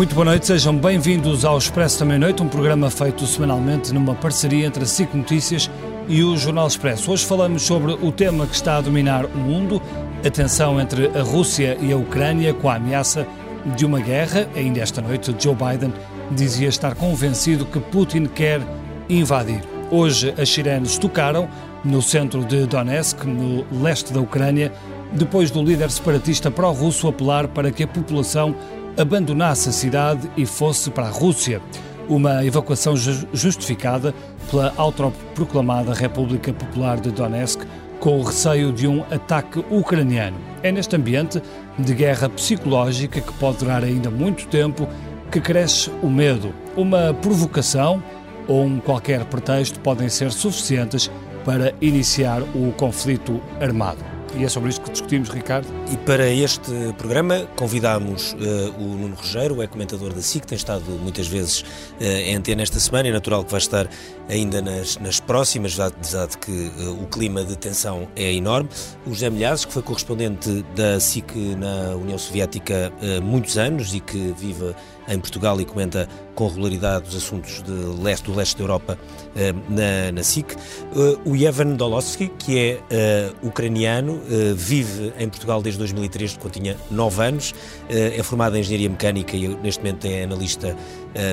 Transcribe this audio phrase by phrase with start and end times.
[0.00, 4.66] Muito boa noite, sejam bem-vindos ao Expresso da Meia-Noite, um programa feito semanalmente numa parceria
[4.66, 5.70] entre a SIC Notícias
[6.08, 7.12] e o Jornal Expresso.
[7.12, 9.82] Hoje falamos sobre o tema que está a dominar o mundo,
[10.24, 13.26] a tensão entre a Rússia e a Ucrânia com a ameaça
[13.76, 14.48] de uma guerra.
[14.56, 15.92] Ainda esta noite, Joe Biden
[16.30, 18.62] dizia estar convencido que Putin quer
[19.06, 19.60] invadir.
[19.90, 21.46] Hoje, as sirenes tocaram
[21.84, 24.72] no centro de Donetsk, no leste da Ucrânia,
[25.12, 28.54] depois do líder separatista pró-russo apelar para que a população
[28.96, 31.60] abandonasse a cidade e fosse para a Rússia.
[32.08, 32.94] Uma evacuação
[33.32, 34.14] justificada
[34.50, 37.64] pela autoproclamada República Popular de Donetsk,
[38.00, 40.36] com o receio de um ataque ucraniano.
[40.62, 41.40] É neste ambiente
[41.78, 44.88] de guerra psicológica que pode durar ainda muito tempo
[45.30, 46.52] que cresce o medo.
[46.76, 48.02] Uma provocação
[48.48, 51.10] ou um qualquer pretexto podem ser suficientes
[51.44, 54.09] para iniciar o conflito armado.
[54.36, 55.66] E é sobre isto que discutimos, Ricardo.
[55.92, 58.36] E para este programa convidámos uh,
[58.78, 62.78] o Nuno Rogério, é comentador da SIC, tem estado muitas vezes uh, em antena esta
[62.78, 63.88] semana, é natural que vai estar
[64.30, 68.68] ainda nas, nas próximas, já de que uh, o clima de tensão é enorme.
[69.06, 74.00] O José Milhazes, que foi correspondente da SIC na União Soviética há muitos anos e
[74.00, 74.74] que vive
[75.10, 78.98] em Portugal e comenta com regularidade os assuntos de leste, do leste da Europa
[79.34, 80.52] eh, na, na SIC.
[80.52, 86.54] Eh, o Evan Dolowski, que é uh, ucraniano, uh, vive em Portugal desde 2003, quando
[86.54, 87.54] tinha 9 anos, uh,
[87.90, 90.76] é formado em Engenharia Mecânica e neste momento é analista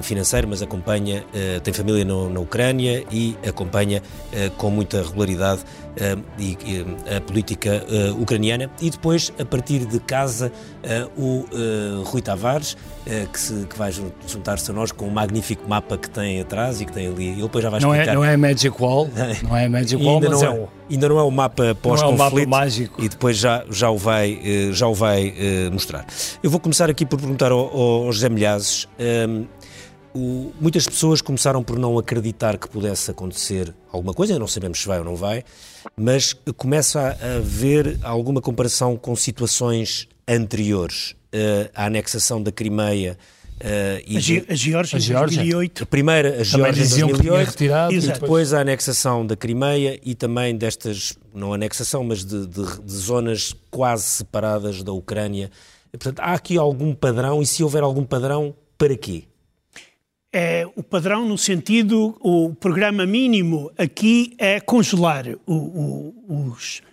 [0.03, 1.23] financeiro, mas acompanha,
[1.63, 4.01] tem família no, na Ucrânia e acompanha
[4.57, 5.61] com muita regularidade
[7.15, 7.83] a política
[8.19, 8.69] ucraniana.
[8.81, 10.51] E depois, a partir de casa,
[11.15, 11.45] o
[12.05, 12.77] Rui Tavares,
[13.31, 13.91] que, se, que vai
[14.27, 17.29] juntar-se a nós com um magnífico mapa que tem atrás e que tem ali.
[17.29, 19.09] Ele depois já vai não É, não é Magic Wall,
[19.43, 22.39] não é Magic Wall, mas não é, é, ainda não é o mapa pós-conflito.
[22.39, 23.03] É um mágico.
[23.03, 25.33] E depois já, já o vai, eh, já o vai
[25.71, 26.05] mostrar.
[26.41, 28.87] Eu vou começar aqui por perguntar ao, ao José Milhazes.
[28.99, 29.45] Um, ehm,
[30.13, 34.87] o, muitas pessoas começaram por não acreditar que pudesse acontecer alguma coisa, não sabemos se
[34.87, 35.43] vai ou não vai,
[35.95, 41.15] mas começa a haver alguma comparação com situações anteriores.
[41.27, 43.17] Uh, a anexação da Crimeia
[43.57, 45.83] Uh, e a, Ge a Geórgia em 2008.
[45.83, 50.55] A primeira, a Geórgia em 2008, retirado, e depois a anexação da Crimeia e também
[50.55, 55.49] destas, não anexação, mas de, de, de zonas quase separadas da Ucrânia.
[55.91, 59.23] Portanto, há aqui algum padrão e se houver algum padrão, para quê?
[60.39, 66.83] É, o padrão no sentido, o programa mínimo aqui é congelar o, o, os,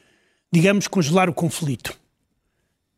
[0.51, 1.95] digamos, congelar o conflito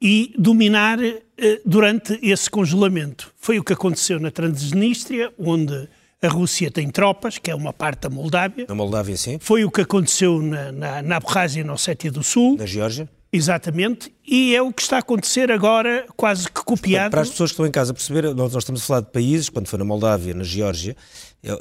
[0.01, 3.35] e dominar eh, durante esse congelamento.
[3.37, 5.89] Foi o que aconteceu na Transnistria, onde
[6.23, 8.67] a Rússia tem tropas, que é uma parte da Moldávia.
[8.69, 9.41] Na Moldávia, sim.
[9.41, 12.57] Foi o que aconteceu na, na, na Abkhazia e na Ossétia do Sul.
[12.57, 13.09] Na Geórgia.
[13.37, 17.11] Exatamente, e é o que está a acontecer agora, quase que copiado.
[17.11, 19.49] Para as pessoas que estão em casa perceber, nós, nós estamos a falar de países,
[19.49, 20.97] quando foi na Moldávia, na Geórgia,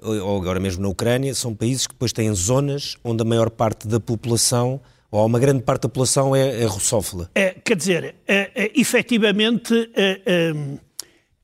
[0.02, 3.88] ou agora mesmo na Ucrânia, são países que depois têm zonas onde a maior parte
[3.88, 4.82] da população
[5.12, 7.30] ou uma grande parte da população é, é russófila?
[7.34, 10.54] É, quer dizer, é, é, efetivamente é, é,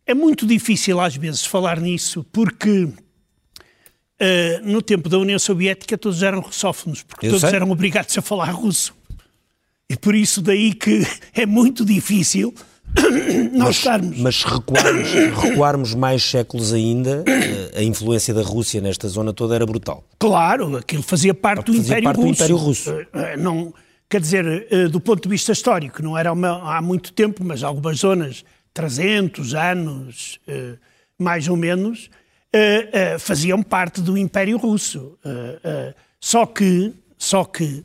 [0.08, 2.90] é, muito difícil às vezes falar nisso, porque
[4.20, 7.56] é, no tempo da União Soviética todos eram russófonos, porque Eu todos sei.
[7.56, 8.94] eram obrigados a falar russo.
[9.92, 12.54] E por isso daí que é muito difícil
[13.52, 14.18] nós mas, estarmos.
[14.20, 15.14] Mas recuarmos,
[15.44, 20.02] recuarmos mais séculos ainda, eh, a influência da Rússia nesta zona toda era brutal.
[20.18, 22.90] Claro, aquilo fazia parte, do, fazia Império parte do Império Russo.
[22.90, 23.74] Eh, eh, não,
[24.10, 28.00] quer dizer, do ponto de vista histórico, não era uma, há muito tempo, mas algumas
[28.00, 30.40] zonas, 300 anos,
[31.20, 32.10] mais ou menos,
[33.20, 35.18] faziam parte do Império Russo.
[36.20, 37.84] Só que, só que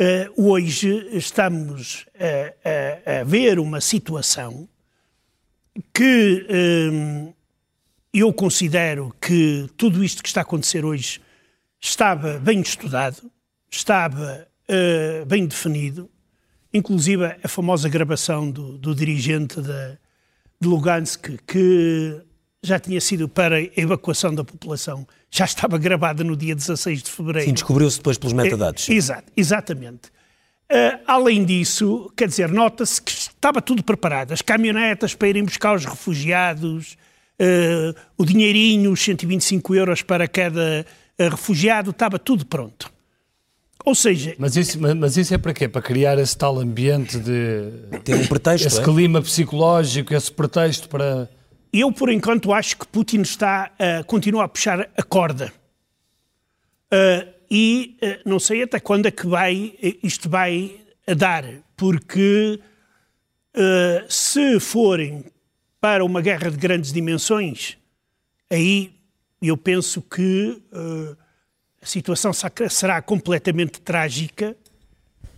[0.00, 4.66] Uh, hoje estamos a, a, a, ver uma situação
[5.92, 6.46] que
[6.90, 7.34] um,
[8.10, 11.20] eu considero que tudo isto que está a acontecer hoje
[11.78, 13.30] estava bem estudado,
[13.70, 16.08] estava uh, bem definido,
[16.72, 19.98] inclusive a famosa gravação do, do dirigente de
[20.66, 22.22] Lugansk, que
[22.62, 27.10] já tinha sido para a evacuação da população, já estava gravada no dia 16 de
[27.10, 27.48] fevereiro.
[27.48, 28.88] Sim, descobriu-se depois pelos metadados.
[28.88, 30.08] É, exato, exatamente.
[30.70, 34.32] Uh, além disso, quer dizer, nota-se que estava tudo preparado.
[34.32, 36.96] As caminhonetas para irem buscar os refugiados,
[37.40, 40.86] uh, o dinheirinho, os 125 euros para cada
[41.18, 42.92] uh, refugiado, estava tudo pronto.
[43.84, 44.34] Ou seja...
[44.38, 45.66] Mas isso, mas isso é para quê?
[45.66, 47.98] Para criar esse tal ambiente de...
[48.04, 48.84] Ter um pretexto, Esse é?
[48.84, 51.28] clima psicológico, esse pretexto para
[51.72, 55.52] eu, por enquanto, acho que Putin está a continuar a puxar a corda.
[56.92, 61.44] Uh, e uh, não sei até quando é que vai, isto vai a dar,
[61.76, 62.60] porque
[63.56, 65.24] uh, se forem
[65.80, 67.78] para uma guerra de grandes dimensões,
[68.50, 68.92] aí
[69.40, 71.16] eu penso que uh,
[71.80, 72.32] a situação
[72.68, 74.56] será completamente trágica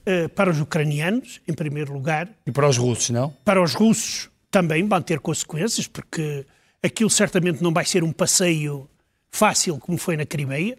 [0.06, 2.28] uh, para os ucranianos, em primeiro lugar.
[2.46, 3.30] E para os russos, não?
[3.44, 6.46] Para os russos também vão ter consequências, porque
[6.80, 8.88] aquilo certamente não vai ser um passeio
[9.28, 10.78] fácil como foi na Crimeia.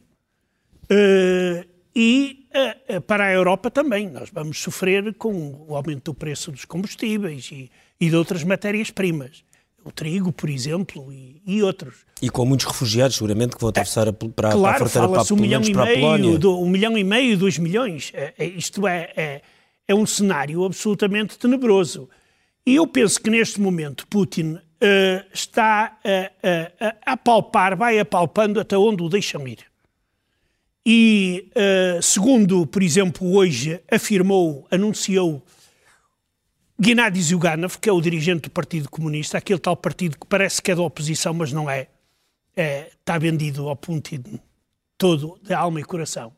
[0.86, 2.48] Uh, e
[2.90, 4.10] uh, para a Europa também.
[4.10, 9.44] Nós vamos sofrer com o aumento do preço dos combustíveis e, e de outras matérias-primas
[9.86, 12.06] o trigo, por exemplo, e, e, outros.
[12.22, 15.34] E com muitos refugiados, seguramente, que vão atravessar a, para, claro, para a fronteira para,
[15.34, 16.40] um milhão e para meio, a Polónia.
[16.40, 18.12] Do, um milhão e meio, dois milhões.
[18.14, 19.42] É, é, isto é, é,
[19.88, 22.10] é, um cenário absolutamente tenebroso.
[22.66, 28.60] E eu penso que neste momento Putin uh, está uh, uh, a apalpar, vai apalpando
[28.60, 29.60] até onde o deixam ir.
[30.86, 31.50] E,
[32.02, 35.42] segundo, por exemplo, hoje afirmou, anunciou
[36.78, 40.72] Gennady Zyuganov, que é o dirigente do Partido Comunista, aquele tal partido que parece que
[40.72, 41.88] é da oposição, mas não é,
[42.54, 44.42] é está vendido ao Putin
[44.98, 46.34] todo, de alma e coração.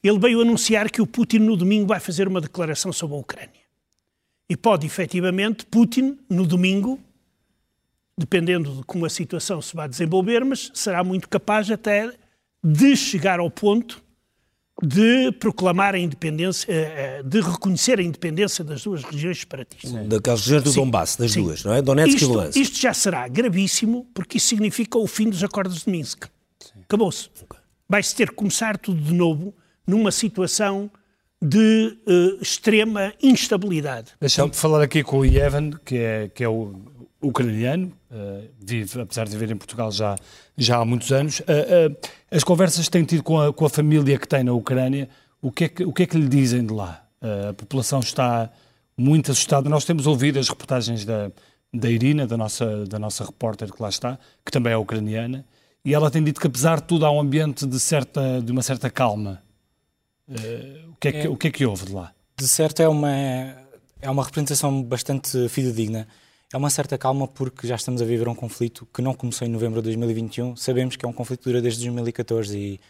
[0.00, 3.59] Ele veio anunciar que o Putin no domingo vai fazer uma declaração sobre a Ucrânia.
[4.50, 6.98] E pode, efetivamente, Putin, no domingo,
[8.18, 12.12] dependendo de como a situação se vai desenvolver, mas será muito capaz até
[12.60, 14.02] de chegar ao ponto
[14.82, 20.08] de proclamar a independência, eh, eh, de reconhecer a independência das duas regiões separatistas.
[20.08, 20.80] Daquelas regiões do Sim.
[20.80, 21.44] Donbass, das Sim.
[21.44, 21.80] duas, não é?
[21.80, 22.56] Donetsk isto, e Luhansk.
[22.56, 26.24] Isto já será gravíssimo, porque isso significa o fim dos acordos de Minsk.
[26.82, 27.30] Acabou-se.
[27.88, 29.54] Vai-se ter que começar tudo de novo
[29.86, 30.90] numa situação
[31.42, 34.12] de uh, extrema instabilidade.
[34.20, 36.74] Deixa-me falar aqui com o Ivan, que é, que é o
[37.22, 40.16] ucraniano, uh, vive, apesar de viver em Portugal já,
[40.56, 41.40] já há muitos anos.
[41.40, 41.96] Uh,
[42.30, 45.08] as conversas que tem tido com a, com a família que tem na Ucrânia,
[45.40, 47.06] o que é que, o que, é que lhe dizem de lá?
[47.22, 48.50] a população está
[48.96, 49.68] muito assustada.
[49.68, 51.30] Nós temos ouvido as reportagens da,
[51.72, 55.44] da Irina, da nossa, da nossa repórter que lá está, que também é ucraniana,
[55.84, 58.62] e ela tem dito que apesar de tudo há um ambiente de, certa, de uma
[58.62, 59.42] certa calma.
[60.88, 62.12] O, que é que, é, o que é que houve de lá?
[62.36, 66.06] De certo é uma, é uma representação bastante fidedigna
[66.52, 69.50] é uma certa calma porque já estamos a viver um conflito que não começou em
[69.50, 70.56] novembro de 2021.
[70.56, 72.80] Sabemos que é um conflito que dura desde 2014 e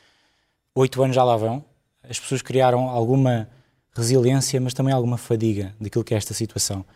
[0.74, 1.62] oito anos já lá vão.
[2.02, 3.50] As pessoas criaram alguma
[3.94, 6.86] resiliência, mas também alguma fadiga daquilo que é esta situação.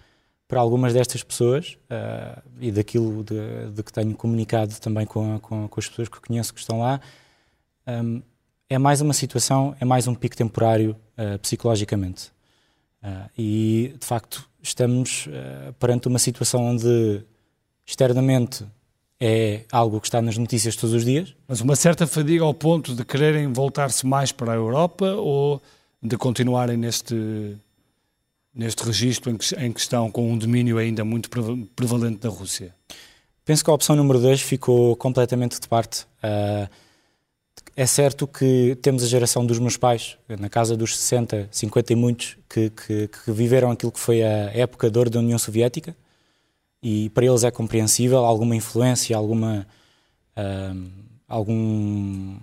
[0.49, 5.69] Para algumas destas pessoas, uh, e daquilo de, de, que tenho comunicado também com, com,
[5.69, 6.99] com, as pessoas que conheço que estão lá,
[7.87, 8.23] um,
[8.69, 12.33] é mais uma situação, é mais um pico temporário uh, psicologicamente.
[13.03, 17.23] Uh, e, de facto, estamos uh, perante uma situação onde
[17.87, 18.65] externamente
[19.21, 21.35] é algo que está nas notícias todos os dias.
[21.47, 25.63] Mas uma certa fadiga ao ponto de quererem voltar-se mais para a Europa ou
[26.03, 27.57] de continuarem neste,
[28.55, 31.29] neste registro em que, em que estão com um domínio ainda muito
[31.75, 32.75] prevalente da Rússia?
[33.45, 36.07] Penso que a opção número 2 ficou completamente de parte.
[36.23, 36.69] Uh,
[37.77, 41.97] é certo que temos a geração dos meus pais, na casa dos 60, 50 e
[41.97, 45.97] muitos, que, que, que viveram aquilo que foi a época de ouro da União Soviética,
[46.81, 49.67] e para eles é compreensível alguma influência, alguma,
[51.27, 52.37] algum,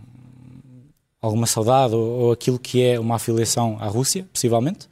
[1.21, 4.89] alguma saudade ou, ou, aquilo que é uma afiliação à Rússia, possivelmente.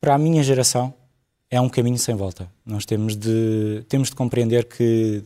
[0.00, 0.92] Para a minha geração
[1.48, 2.50] é um caminho sem volta.
[2.64, 5.22] Nós temos de, temos de compreender que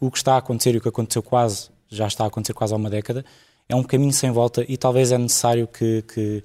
[0.00, 2.72] o que está a acontecer e o que aconteceu quase já está a acontecer quase
[2.72, 3.24] há uma década,
[3.68, 6.44] é um caminho sem volta e talvez é necessário que, que,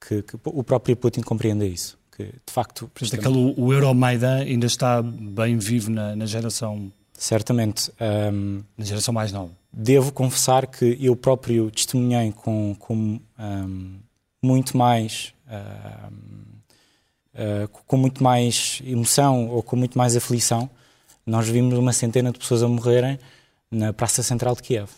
[0.00, 1.98] que, que o próprio Putin compreenda isso.
[2.16, 6.92] Que, de facto, Portanto, aquele, o Euromaidan ainda está bem vivo na, na geração.
[7.14, 7.90] Certamente.
[8.32, 9.50] Um, na geração mais nova.
[9.72, 13.98] Devo confessar que eu próprio testemunhei com, com um,
[14.42, 15.32] muito mais.
[15.48, 16.42] Um,
[17.34, 20.68] uh, com muito mais emoção ou com muito mais aflição.
[21.24, 23.18] Nós vimos uma centena de pessoas a morrerem
[23.72, 24.90] na Praça Central de Kiev.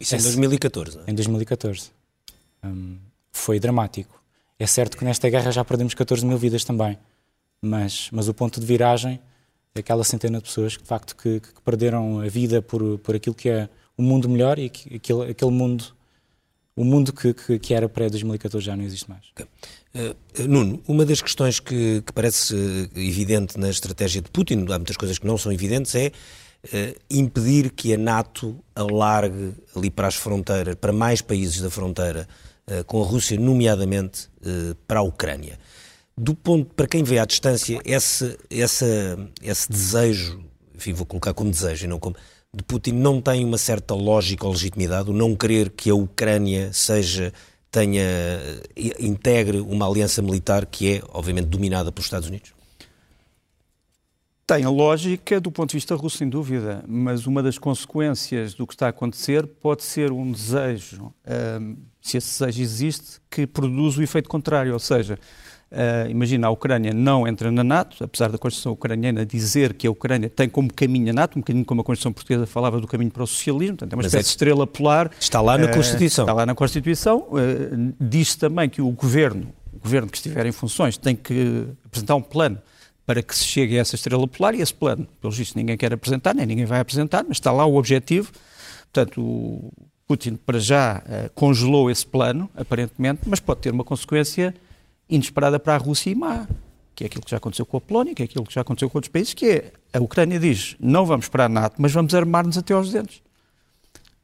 [0.00, 1.00] Isso Esse, em 2014?
[1.06, 1.90] Em 2014.
[2.64, 2.98] Um,
[3.30, 4.20] foi dramático.
[4.58, 6.98] É certo que nesta guerra já perdemos 14 mil vidas também,
[7.60, 9.20] mas, mas o ponto de viragem
[9.74, 13.14] é aquela centena de pessoas que, de facto, que, que perderam a vida por, por
[13.14, 15.84] aquilo que é o mundo melhor e que, aquele, aquele mundo,
[16.76, 19.24] o mundo que, que, que era pré-2014 já não existe mais.
[19.94, 22.54] Uh, Nuno, uma das questões que, que parece
[22.94, 26.12] evidente na estratégia de Putin, há muitas coisas que não são evidentes, é
[26.66, 32.28] uh, impedir que a NATO alargue ali para as fronteiras, para mais países da fronteira
[32.68, 35.58] uh, com a Rússia, nomeadamente uh, para a Ucrânia.
[36.16, 38.84] Do ponto, para quem vê à distância, esse, esse,
[39.42, 42.16] esse desejo, enfim, vou colocar como desejo e não como
[42.54, 46.70] de Putin não tem uma certa lógica ou legitimidade, o não querer que a Ucrânia
[46.70, 47.32] seja
[47.70, 48.04] tenha
[49.00, 52.52] integre uma aliança militar que é obviamente dominada pelos Estados Unidos?
[54.52, 58.74] Tem lógica do ponto de vista russo, sem dúvida, mas uma das consequências do que
[58.74, 61.10] está a acontecer pode ser um desejo,
[61.58, 65.18] um, se esse desejo existe, que produz o efeito contrário, ou seja,
[65.72, 69.90] Uh, imagina, a Ucrânia não entra na NATO, apesar da Constituição ucraniana dizer que a
[69.90, 73.10] Ucrânia tem como caminho a NATO, um bocadinho como a Constituição portuguesa falava do caminho
[73.10, 75.10] para o socialismo, portanto é uma Mas espécie é de estrela polar.
[75.18, 76.24] Está lá na uh, Constituição.
[76.24, 77.20] Está lá na Constituição.
[77.20, 82.16] Uh, diz também que o governo, o governo que estiver em funções, tem que apresentar
[82.16, 82.58] um plano
[83.06, 85.92] para que se chegue a essa estrela polar e esse plano, pelo visto, ninguém quer
[85.92, 88.30] apresentar, nem ninguém vai apresentar, mas está lá o objetivo.
[88.92, 89.72] Portanto, o
[90.06, 91.02] Putin, para já,
[91.34, 94.54] congelou esse plano, aparentemente, mas pode ter uma consequência
[95.08, 96.46] inesperada para a Rússia e má,
[96.94, 98.88] que é aquilo que já aconteceu com a Polónia, que é aquilo que já aconteceu
[98.88, 102.14] com outros países, que é a Ucrânia diz não vamos para a NATO, mas vamos
[102.14, 103.22] armar-nos até aos dentes.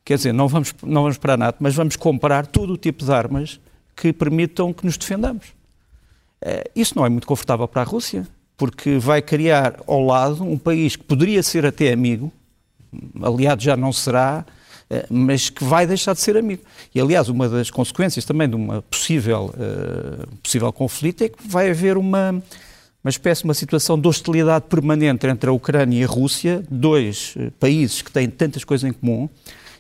[0.05, 3.05] Quer dizer, não vamos, não vamos para a NATO, mas vamos comprar todo o tipo
[3.05, 3.61] de armas
[3.95, 5.47] que permitam que nos defendamos.
[6.41, 8.27] Eh, isso não é muito confortável para a Rússia,
[8.59, 12.31] porque vai criar ao lado um país que poderia ser até amigo,
[13.23, 14.45] aliado já não será,
[14.91, 16.63] eh, mas que vai deixar de ser amigo.
[16.93, 21.71] E, aliás, uma das consequências também de uma possível, uh, possível conflito é que vai
[21.71, 22.43] haver uma,
[23.05, 27.53] uma espécie uma situação de hostilidade permanente entre a Ucrânia e a Rússia, dois uh,
[27.61, 29.29] países que têm tantas coisas em comum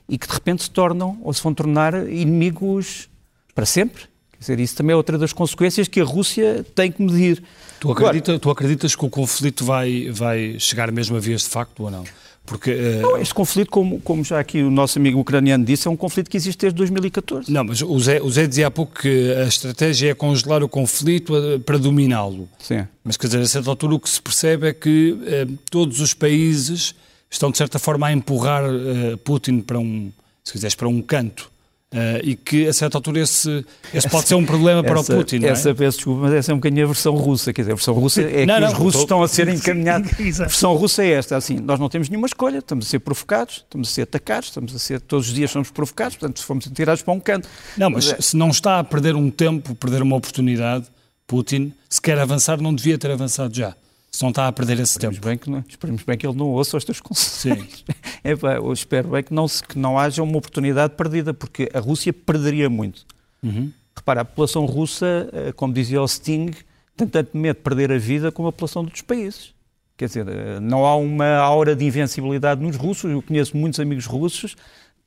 [0.08, 3.08] e que de repente se tornam ou se vão tornar inimigos
[3.56, 4.02] para sempre.
[4.32, 7.42] Quer dizer, isso também é outra das consequências que a Rússia tem que medir.
[7.80, 11.49] Tu, acredita, Agora, tu acreditas que o conflito vai, vai chegar mesmo a vias de
[11.49, 12.04] facto ou não?
[12.49, 13.02] Porque, uh...
[13.02, 16.30] não, este conflito, como, como já aqui o nosso amigo ucraniano disse, é um conflito
[16.30, 17.52] que existe desde 2014.
[17.52, 20.68] Não, mas o Zé, o Zé dizia há pouco que a estratégia é congelar o
[20.68, 22.49] conflito eh, para dominá-lo.
[22.58, 22.87] Sim.
[23.04, 26.14] Mas, quer dizer, a certa altura o que se percebe é que uh, todos os
[26.14, 26.94] países
[27.30, 30.11] estão, de certa forma, a empurrar uh, Putin para um,
[30.42, 31.50] se quiseres, para um canto.
[31.90, 33.64] Uh, e que a certa altura esse,
[33.95, 35.38] esse pode ser um problema para essa, o Putin.
[35.38, 35.52] Não é?
[35.52, 37.50] Essa, peço desculpa, mas essa é um bocadinho a versão russa.
[37.50, 40.11] Quer dizer, a versão russa é não, que não, os russos estão a ser encaminhados.
[40.40, 43.64] a versão russa é esta: assim, nós não temos nenhuma escolha, estamos a ser provocados,
[43.66, 47.02] estamos a ser atacados, estamos a ser, todos os dias somos provocados, portanto, fomos tirados
[47.02, 47.49] para um canto.
[47.75, 48.21] Não, mas, mas é...
[48.21, 50.85] se não está a perder um tempo, perder uma oportunidade,
[51.26, 53.75] Putin, se quer avançar, não devia ter avançado já
[54.19, 55.29] se não está a perder esse esperemos tempo.
[55.29, 57.85] Bem que não, esperemos bem que ele não ouça os teus conselhos.
[58.25, 62.13] É, eu espero bem que não, que não haja uma oportunidade perdida, porque a Rússia
[62.13, 63.07] perderia muito.
[63.41, 63.73] Uhum.
[63.97, 66.51] Repara, a população russa, eh, como dizia o Sting,
[66.97, 69.55] tem tanto medo de perder a vida como a população outros países.
[69.97, 73.09] Quer dizer, eh, não há uma aura de invencibilidade nos russos.
[73.11, 74.57] Eu conheço muitos amigos russos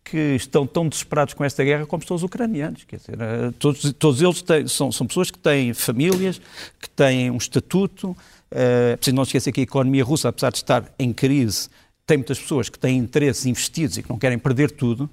[0.04, 2.86] que estão tão desesperados com esta guerra como estão os ucranianos.
[2.86, 6.42] Quer dizer, eh, todos, todos eles têm, são, são pessoas que têm famílias,
[6.80, 8.16] que têm um estatuto,
[8.52, 11.70] é preciso não esquecer que a economia russa, apesar de estar em crise,
[12.06, 15.10] tem muitas pessoas que têm interesses investidos e que não querem perder tudo.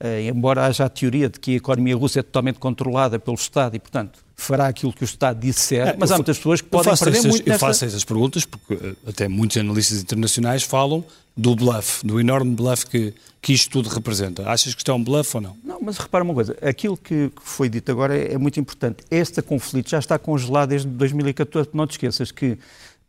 [0.00, 3.74] Uh, embora haja a teoria de que a economia russa é totalmente controlada pelo Estado
[3.74, 6.96] e, portanto, fará aquilo que o Estado disser, é, mas há muitas pessoas que podem
[6.96, 7.66] perder essas, muito Eu nessa...
[7.66, 11.04] faço essas perguntas porque uh, até muitos analistas internacionais falam
[11.36, 13.12] do bluff, do enorme bluff que,
[13.42, 14.48] que isto tudo representa.
[14.48, 15.56] Achas que isto é um bluff ou não?
[15.64, 19.02] Não, mas repara uma coisa, aquilo que foi dito agora é, é muito importante.
[19.10, 22.56] Este conflito já está congelado desde 2014, não te esqueças que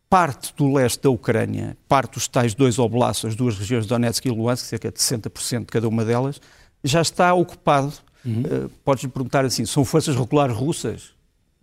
[0.10, 4.25] parte do leste da Ucrânia, parte dos tais dois oblastos, as duas regiões de Donetsk
[4.25, 6.41] e Luhansk, cerca de 60% de cada uma delas,
[6.83, 7.93] já está ocupado.
[8.25, 8.41] Uhum.
[8.41, 11.12] Uh, Podes perguntar assim: são forças regulares russas?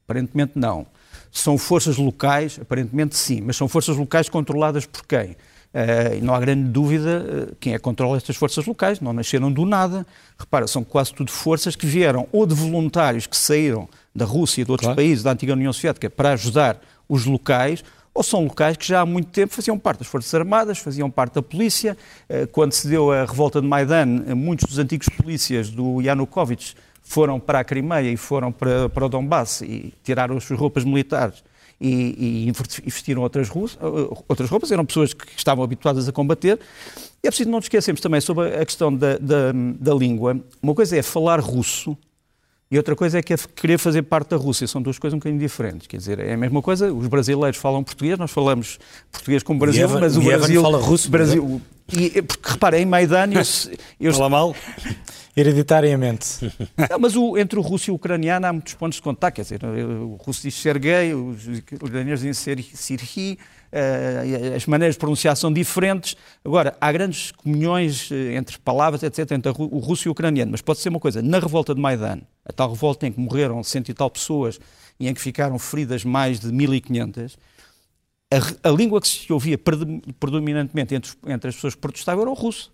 [0.04, 0.86] Aparentemente não.
[1.30, 2.58] São forças locais?
[2.60, 3.40] Aparentemente sim.
[3.40, 5.36] Mas são forças locais controladas por quem?
[5.76, 9.52] Uh, não há grande dúvida uh, quem é que controla estas forças locais, não nasceram
[9.52, 10.06] do nada.
[10.38, 14.64] Repara, são quase tudo forças que vieram ou de voluntários que saíram da Rússia e
[14.64, 14.96] de outros claro.
[14.96, 17.84] países da antiga União Soviética para ajudar os locais,
[18.16, 21.34] ou são locais que já há muito tempo faziam parte das Forças Armadas, faziam parte
[21.34, 21.96] da polícia.
[22.28, 26.74] Eh, quando se deu a revolta de Maidan, eh, muitos dos antigos polícias do Yanukovych
[27.02, 30.82] foram para a Crimeia e foram para, para o Donbass e tiraram as suas roupas
[30.82, 31.44] militares
[31.78, 32.52] e, e
[32.86, 33.52] vestiram outras, eh,
[34.26, 36.58] outras roupas, eram pessoas que estavam habituadas a combater.
[37.22, 40.40] E é preciso não nos esquecermos também sobre a questão da, da, da língua.
[40.62, 41.94] Uma coisa é falar russo,
[42.70, 44.66] e outra coisa é que é querer fazer parte da Rússia.
[44.66, 45.86] São duas coisas um bocadinho diferentes.
[45.86, 46.92] Quer dizer, é a mesma coisa.
[46.92, 48.78] Os brasileiros falam português, nós falamos
[49.12, 51.08] português como Brasil, Evan, mas o, Brasil fala russo.
[51.08, 53.30] Brasil, e, porque repara, em Maidan.
[53.32, 53.42] Eu,
[54.00, 54.56] eu, Fala mal?
[55.36, 56.50] Hereditariamente.
[56.90, 59.34] Não, mas o, entre o russo e o ucraniano há muitos pontos de contato.
[59.34, 63.38] Quer dizer, o russo diz ser gay, os ucranianos dizem sirhi.
[63.66, 66.16] Uh, as maneiras de pronunciar são diferentes.
[66.42, 70.62] Agora, há grandes comunhões eh, entre palavras, etc., entre o russo e o ucraniano, mas
[70.62, 73.90] pode ser uma coisa, na revolta de Maidan, a tal revolta em que morreram cento
[73.90, 74.58] e tal pessoas
[74.98, 77.36] e em que ficaram feridas mais de 1500,
[78.32, 82.34] a, a língua que se ouvia predominantemente entre, entre as pessoas que protestavam era o
[82.34, 82.72] russo.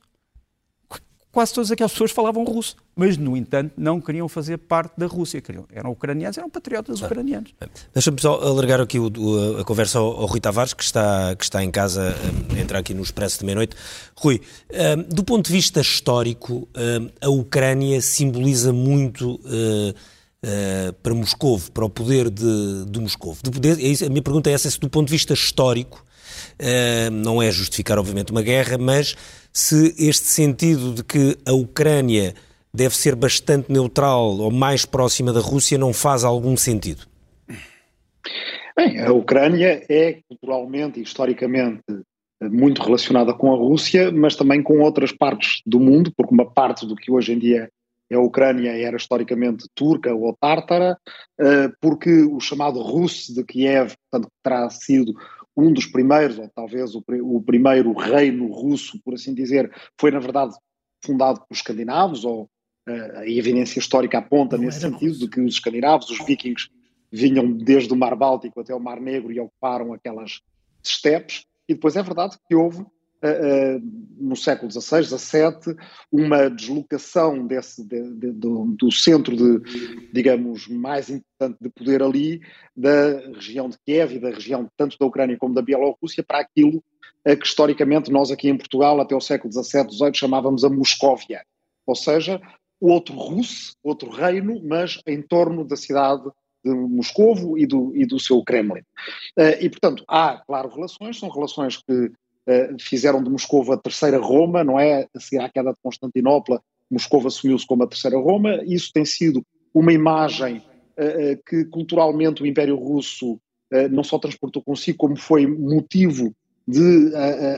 [1.33, 5.41] Quase todas aquelas pessoas falavam russo, mas, no entanto, não queriam fazer parte da Rússia.
[5.41, 7.55] Queriam, eram ucranianos, eram patriotas ucranianos.
[7.95, 11.43] Deixa-me só alargar aqui o, o, a conversa ao, ao, Rui Tavares, que está, que
[11.43, 12.15] está em casa,
[12.53, 13.75] um, entrar aqui no Expresso de meia-noite.
[14.15, 19.41] Rui, um, do ponto de vista histórico, um, a Ucrânia simboliza muito.
[19.47, 19.95] Uh,
[20.43, 23.37] uh, para Moscou, para o poder de, de Moscou.
[23.45, 26.05] É a minha pergunta é essa, se do ponto de vista histórico,
[26.61, 29.17] uh, não é justificar obviamente uma guerra, mas
[29.53, 32.35] se este sentido de que a Ucrânia
[32.73, 37.07] deve ser bastante neutral ou mais próxima da Rússia não faz algum sentido?
[38.77, 41.83] Bem, a Ucrânia é culturalmente e historicamente
[42.41, 46.87] muito relacionada com a Rússia, mas também com outras partes do mundo, porque uma parte
[46.87, 47.71] do que hoje em dia
[48.15, 50.99] a Ucrânia era historicamente turca ou tártara,
[51.41, 55.15] eh, porque o chamado Russo de Kiev, portanto, terá sido
[55.57, 60.19] um dos primeiros, ou talvez o, o primeiro reino russo, por assim dizer, foi na
[60.19, 60.55] verdade
[61.05, 62.49] fundado por escandinavos, ou
[62.89, 66.69] uh, a evidência histórica aponta Não nesse sentido, de que os escandinavos, os vikings,
[67.11, 70.41] vinham desde o Mar Báltico até o Mar Negro e ocuparam aquelas
[70.83, 72.85] estepes, e depois é verdade que houve
[74.19, 75.77] no século XVI, XVII,
[76.11, 82.41] uma deslocação desse, de, de, do, do, centro de, digamos, mais importante de poder ali,
[82.77, 86.83] da região de Kiev e da região tanto da Ucrânia como da Bielorrússia, para aquilo
[87.27, 91.45] uh, que historicamente nós aqui em Portugal, até o século XVII, XVIII, chamávamos a Moscóvia,
[91.87, 92.41] ou seja,
[92.81, 96.25] outro russo, outro reino, mas em torno da cidade
[96.65, 98.83] de Moscovo e do, e do seu Kremlin.
[99.39, 102.11] Uh, e, portanto, há, claro, relações, são relações que
[102.47, 105.07] eh, fizeram de Moscou a terceira Roma, não é?
[105.15, 108.63] A seguir à queda de Constantinopla, Moscou assumiu-se como a terceira Roma.
[108.65, 114.63] Isso tem sido uma imagem uh, que culturalmente o Império Russo uh, não só transportou
[114.63, 116.35] consigo, como foi motivo
[116.67, 117.13] de,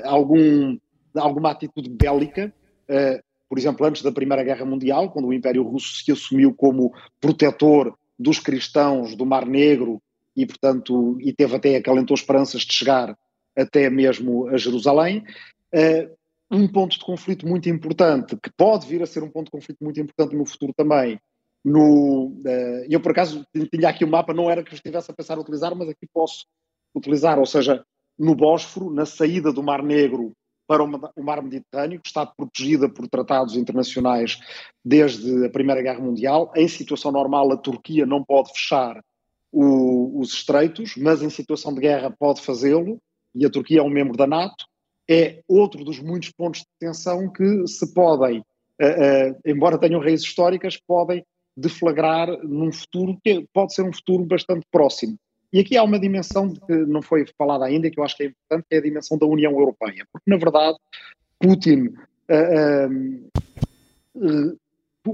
[0.05, 2.53] algum, de alguma atitude bélica.
[3.49, 7.95] por exemplo, antes da Primeira Guerra Mundial, quando o Império Russo se assumiu como protetor
[8.19, 10.01] dos cristãos do Mar Negro
[10.35, 13.15] e, portanto, e teve até acalentou esperanças de chegar
[13.57, 15.25] até mesmo a Jerusalém.
[15.73, 16.15] Uh,
[16.51, 19.83] um ponto de conflito muito importante, que pode vir a ser um ponto de conflito
[19.83, 21.19] muito importante no futuro também,
[21.65, 25.11] no, uh, eu por acaso tinha aqui o um mapa, não era que eu estivesse
[25.11, 26.45] a pensar a utilizar, mas aqui posso
[26.95, 27.85] utilizar, ou seja,
[28.19, 30.33] no Bósforo, na saída do Mar Negro
[30.67, 34.39] para o Mar Mediterrâneo, que está protegida por tratados internacionais
[34.85, 36.53] desde a Primeira Guerra Mundial.
[36.57, 39.03] Em situação normal, a Turquia não pode fechar
[39.53, 42.99] o, os estreitos, mas em situação de guerra pode fazê-lo
[43.35, 44.65] e a Turquia é um membro da NATO,
[45.09, 50.27] é outro dos muitos pontos de tensão que se podem, uh, uh, embora tenham raízes
[50.27, 51.25] históricas, podem
[51.57, 55.17] deflagrar num futuro que pode ser um futuro bastante próximo.
[55.53, 58.27] E aqui há uma dimensão que não foi falada ainda, que eu acho que é
[58.27, 60.05] importante, que é a dimensão da União Europeia.
[60.13, 60.77] Porque, na verdade,
[61.39, 61.95] Putin,
[62.29, 63.21] uh,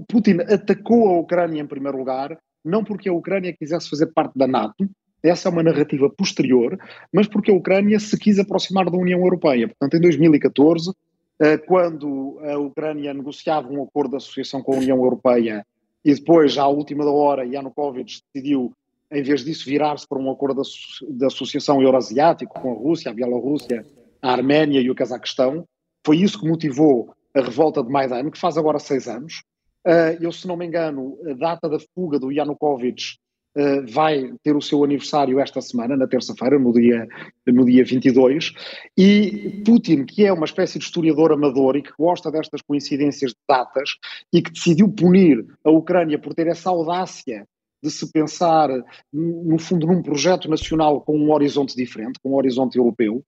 [0.09, 4.47] Putin atacou a Ucrânia em primeiro lugar, não porque a Ucrânia quisesse fazer parte da
[4.47, 4.89] NATO,
[5.23, 6.79] essa é uma narrativa posterior,
[7.13, 9.69] mas porque a Ucrânia se quis aproximar da União Europeia.
[9.69, 10.93] Portanto, em 2014,
[11.39, 15.67] eh, quando a Ucrânia negociava um acordo de associação com a União Europeia
[16.05, 18.73] e depois, à última da hora, Yanukovych decidiu,
[19.11, 20.63] em vez disso, virar-se para um acordo
[21.09, 23.85] de associação euroasiático com a Rússia, a Bielorrússia,
[24.23, 25.67] a Arménia e o Cazaquistão,
[26.05, 29.43] foi isso que motivou a revolta de Maidan, que faz agora seis anos.
[29.87, 33.19] Eh, eu, se não me engano, a data da fuga do Yanukovych
[33.57, 37.09] Uh, vai ter o seu aniversário esta semana, na terça-feira, no dia,
[37.45, 38.53] no dia 22,
[38.97, 43.39] e Putin, que é uma espécie de historiador amador e que gosta destas coincidências de
[43.49, 43.97] datas
[44.33, 47.45] e que decidiu punir a Ucrânia por ter essa audácia
[47.83, 48.69] de se pensar,
[49.13, 53.25] no fundo, num projeto nacional com um horizonte diferente, com um horizonte europeu,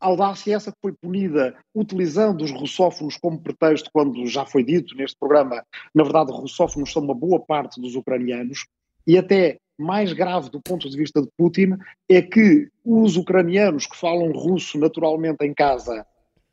[0.00, 4.94] uh, audácia essa que foi punida utilizando os russófonos como pretexto, quando já foi dito
[4.96, 8.66] neste programa, na verdade, russófonos são uma boa parte dos ucranianos,
[9.06, 11.76] e até mais grave do ponto de vista de Putin
[12.08, 16.04] é que os ucranianos que falam russo naturalmente em casa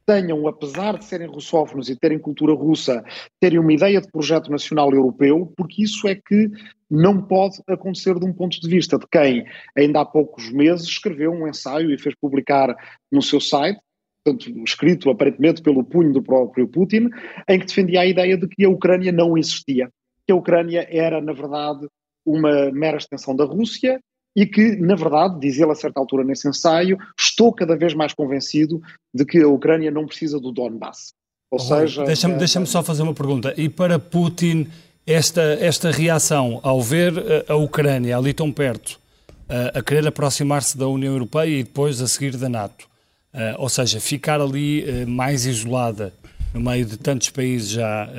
[0.05, 3.03] tenham, apesar de serem russófonos e terem cultura russa,
[3.39, 6.49] terem uma ideia de projeto nacional europeu, porque isso é que
[6.89, 11.31] não pode acontecer de um ponto de vista de quem, ainda há poucos meses, escreveu
[11.31, 12.75] um ensaio e fez publicar
[13.11, 13.79] no seu site,
[14.23, 17.09] portanto, escrito aparentemente pelo punho do próprio Putin,
[17.49, 19.89] em que defendia a ideia de que a Ucrânia não existia,
[20.25, 21.87] que a Ucrânia era, na verdade,
[22.25, 23.99] uma mera extensão da Rússia
[24.35, 28.13] e que, na verdade, diz ele a certa altura nesse ensaio, estou cada vez mais
[28.13, 28.81] convencido
[29.13, 31.13] de que a Ucrânia não precisa do Donbass.
[31.49, 32.03] Ou seja.
[32.03, 32.37] Deixa-me é...
[32.37, 33.53] deixa só fazer uma pergunta.
[33.55, 34.67] E para Putin,
[35.07, 37.13] esta, esta reação ao ver
[37.47, 38.99] a Ucrânia ali tão perto,
[39.47, 42.85] a, a querer aproximar-se da União Europeia e depois a seguir da NATO,
[43.33, 46.13] uh, ou seja, ficar ali mais isolada
[46.53, 48.09] no meio de tantos países já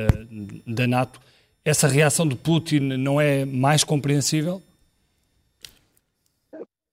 [0.66, 1.18] da NATO,
[1.64, 4.62] essa reação de Putin não é mais compreensível?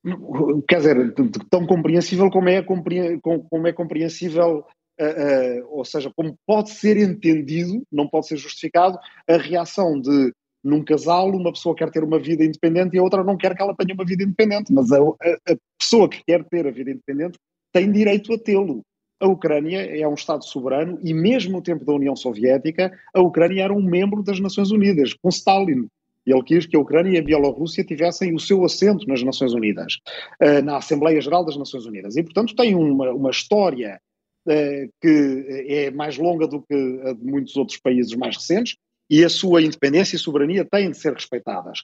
[0.68, 1.14] Quer dizer,
[1.50, 4.66] tão compreensível como é, como é compreensível
[5.02, 10.32] Uh, uh, ou seja, como pode ser entendido, não pode ser justificado, a reação de
[10.64, 13.62] num casal uma pessoa quer ter uma vida independente e a outra não quer que
[13.62, 16.92] ela tenha uma vida independente, mas a, a, a pessoa que quer ter a vida
[16.92, 17.38] independente
[17.74, 18.82] tem direito a tê-lo.
[19.20, 23.64] A Ucrânia é um Estado soberano e, mesmo no tempo da União Soviética, a Ucrânia
[23.64, 25.88] era um membro das Nações Unidas, com Stalin.
[26.26, 29.98] Ele quis que a Ucrânia e a Bielorrússia tivessem o seu assento nas Nações Unidas,
[30.42, 32.16] uh, na Assembleia Geral das Nações Unidas.
[32.16, 34.00] E, portanto, tem uma, uma história
[34.48, 38.76] uh, que é mais longa do que a de muitos outros países mais recentes,
[39.10, 41.80] e a sua independência e soberania têm de ser respeitadas.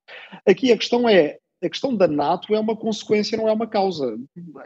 [0.47, 4.17] Aqui a questão é, a questão da NATO é uma consequência, não é uma causa.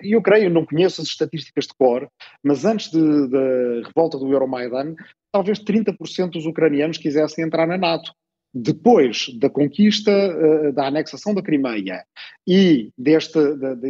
[0.02, 2.08] Eu creio, não conheço as estatísticas de cor,
[2.44, 4.96] mas antes da revolta do Euromaidan,
[5.32, 8.14] talvez 30% dos ucranianos quisessem entrar na NATO.
[8.54, 12.06] Depois da conquista, eh, da anexação da Crimeia
[12.48, 13.40] e deste,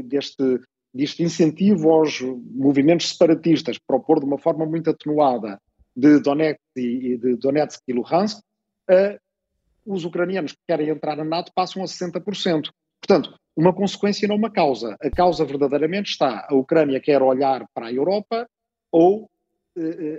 [0.03, 0.59] deste,
[0.93, 5.59] deste incentivo aos movimentos separatistas para opor de uma forma muito atenuada
[5.95, 8.39] de Donetsk e, de Donetsk e Luhansk,
[8.89, 9.19] uh,
[9.85, 12.69] os ucranianos que querem entrar na NATO passam a 60%.
[13.01, 14.95] Portanto, uma consequência não uma causa.
[15.01, 18.47] A causa verdadeiramente está, a Ucrânia quer olhar para a Europa
[18.91, 19.29] ou,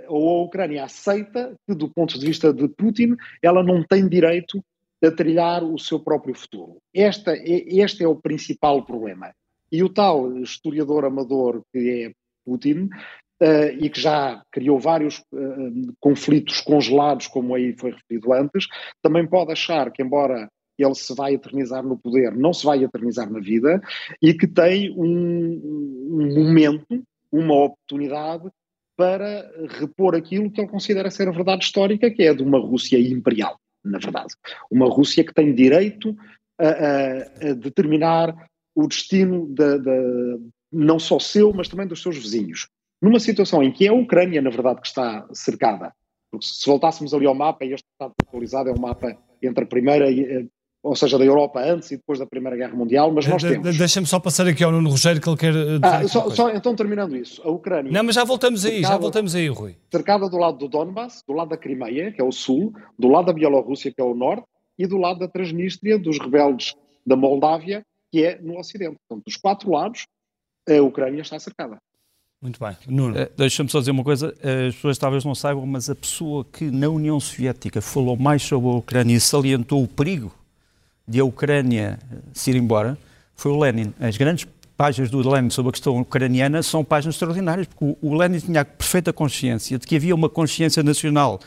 [0.07, 4.63] ou a Ucrânia aceita que, do ponto de vista de Putin, ela não tem direito
[5.03, 6.77] a trilhar o seu próprio futuro.
[6.93, 9.33] Esta é, este é o principal problema.
[9.71, 12.11] E o tal historiador amador que é
[12.45, 12.89] Putin
[13.35, 18.65] Uh, e que já criou vários uh, conflitos congelados, como aí foi referido antes,
[19.01, 20.47] também pode achar que, embora
[20.79, 23.81] ele se vai eternizar no poder, não se vai eternizar na vida,
[24.21, 28.49] e que tem um, um momento, uma oportunidade
[28.97, 32.97] para repor aquilo que ele considera ser a verdade histórica, que é de uma Rússia
[32.99, 34.33] imperial, na verdade.
[34.71, 36.15] Uma Rússia que tem direito
[36.59, 38.35] a, a, a determinar
[38.73, 40.39] o destino de, de,
[40.71, 42.67] não só seu, mas também dos seus vizinhos
[43.05, 45.93] numa situação em que é a Ucrânia, na verdade, que está cercada.
[46.31, 50.11] Porque se voltássemos ali ao mapa, este está atualizado, é um mapa entre a primeira,
[50.11, 50.45] eh,
[50.85, 53.75] ou seja, da Europa antes e depois da Primeira Guerra Mundial, mas nós de, temos...
[53.75, 56.75] Deixa-me só passar aqui ao Nuno Rogério que ele quer eh, ah, só, só, Então,
[56.75, 57.91] terminando isso, a Ucrânia...
[57.91, 59.75] Não, mas já voltamos aí, já voltamos aí, Rui.
[59.91, 63.25] Cercada do lado do Donbass, do lado da Crimeia, que é o sul, do lado
[63.25, 64.45] da Bielorrússia, que é o norte,
[64.77, 68.95] e do lado da Transnistria, dos rebeldes da Moldávia, que é no ocidente.
[69.07, 70.05] Portanto, dos quatro lados,
[70.69, 71.79] a Ucrânia está cercada.
[72.39, 72.77] Muito bem.
[72.87, 73.19] Nuno.
[73.19, 74.35] Uh, Deixa-me só dizer uma coisa,
[74.67, 78.69] as pessoas talvez não saibam, mas a pessoa que na União Soviética falou mais sobre
[78.69, 80.31] a Ucrânia e salientou o perigo
[81.07, 81.99] de a Ucrânia
[82.33, 82.97] se ir embora
[83.35, 83.93] foi o Lenin.
[83.99, 88.39] As grandes páginas do Lenin sobre a questão ucraniana são páginas extraordinárias, porque o Lenin
[88.39, 91.39] tinha a perfeita consciência de que havia uma consciência nacional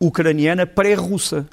[0.00, 1.46] ucraniana pré-russa.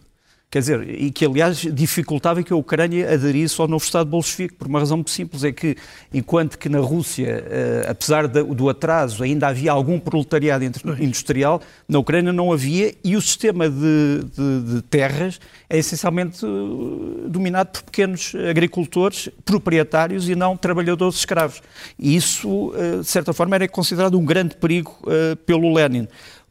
[0.52, 4.68] Quer dizer, e que aliás dificultava que a Ucrânia aderisse ao novo Estado bolchevique, por
[4.68, 5.76] uma razão muito simples, é que
[6.12, 10.66] enquanto que na Rússia, eh, apesar do atraso, ainda havia algum proletariado
[11.00, 17.28] industrial, na Ucrânia não havia, e o sistema de, de, de terras é essencialmente eh,
[17.28, 21.62] dominado por pequenos agricultores, proprietários e não trabalhadores escravos.
[22.00, 24.98] E isso, eh, de certa forma, era considerado um grande perigo
[25.46, 26.08] pelo Lenin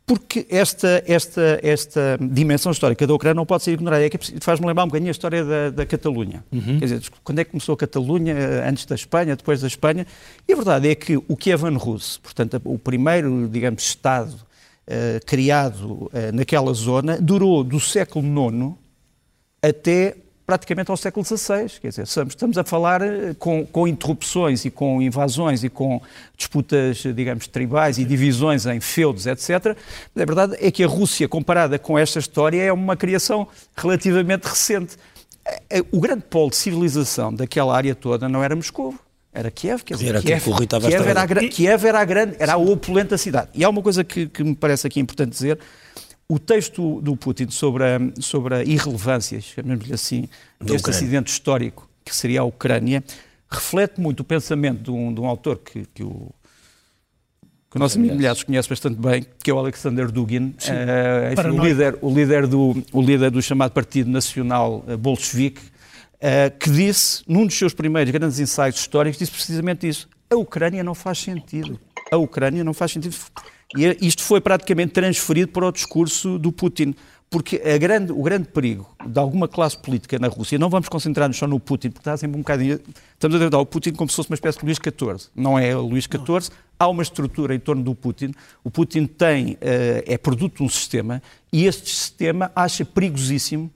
[0.09, 4.07] porque esta, esta, esta dimensão histórica da Ucrânia não pode ser ignorada.
[4.07, 6.43] É que faz-me lembrar um bocadinho a história da, da Catalunha.
[6.51, 6.79] Uhum.
[6.79, 8.35] Quer dizer, quando é que começou a Catalunha?
[8.67, 10.07] Antes da Espanha, depois da Espanha?
[10.49, 15.87] E a verdade é que o Kievan Rus, portanto, o primeiro, digamos, Estado uh, criado
[15.93, 18.73] uh, naquela zona, durou do século IX
[19.63, 20.17] até
[20.49, 21.69] praticamente ao século XVI.
[21.79, 26.01] Quer dizer, estamos a falar eh, com, com, interrupções e com invasões e com
[26.39, 29.77] disputas, digamos, tribais e divisões em feudos, etc.
[30.17, 34.97] A verdade é que a Rússia, comparada com esta história, é uma criação relativamente recente.
[35.45, 38.95] Eh, eh, o grande polo de civilização daquela área toda não era Moscou.
[39.31, 42.57] Era Kiev, quer dizer, era Kiev, Kiev, era a, Kiev era a grande, era a
[42.57, 43.51] opulenta cidade.
[43.55, 45.59] E há uma coisa que, que me parece aqui importante dizer,
[46.29, 50.29] o texto do Putin sobre a, sobre a irrelevância, chamemos-lhe assim,
[50.61, 53.03] deste acidente histórico que seria a Ucrânia,
[53.51, 56.31] reflete muito o pensamento de um, de um autor que, que o
[57.71, 61.49] que o nosso amigo Milhares conhece bastante bem, que é o Alexander Dugin, uh, enfim,
[61.51, 66.71] o, líder, o, líder do, o líder do chamado Partido Nacional uh, Bolchevique, uh, que
[66.71, 70.09] disse, num dos seus primeiros grandes ensaios históricos, disse precisamente isso.
[70.31, 71.79] A Ucrânia não faz sentido.
[72.11, 73.15] A Ucrânia não faz sentido.
[73.77, 76.95] E isto foi praticamente transferido para o discurso do Putin,
[77.31, 81.47] Porque grande, o grande perigo de alguma classe política na Rússia, não vamos concentrar-nos só
[81.47, 82.81] no Putin, porque está sempre um bocadinho.
[83.13, 85.31] Estamos a tratar o Putin como se fosse uma espécie de Luís XIV.
[85.37, 88.33] Não é o Luís XIV, há uma estrutura em torno do Putin.
[88.65, 93.71] O Putin tem, eh, é produto de um sistema e este sistema acha perigosíssimo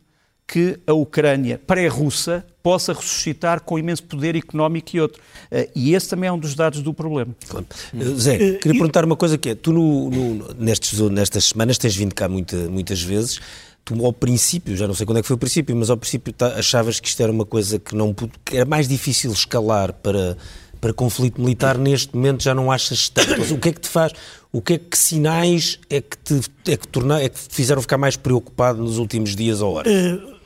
[0.53, 5.19] que a Ucrânia pré-russa possa ressuscitar com imenso poder económico e outro.
[5.51, 7.35] Uh, e esse também é um dos dados do problema.
[7.49, 7.65] Claro.
[7.95, 11.79] Uh, Zé, queria uh, perguntar uma coisa que é, tu no, no, nestes, nestas semanas
[11.79, 13.41] tens vindo cá muita, muitas vezes,
[13.83, 16.35] tu ao princípio, já não sei quando é que foi o princípio, mas ao princípio
[16.35, 20.37] tá, achavas que isto era uma coisa que, não, que era mais difícil escalar para,
[20.83, 23.55] para conflito militar, neste momento já não achas tanto.
[23.55, 24.13] O que é que te faz,
[24.53, 27.81] o que é que sinais é que te, é que torna, é que te fizeram
[27.81, 29.91] ficar mais preocupado nos últimos dias ou horas?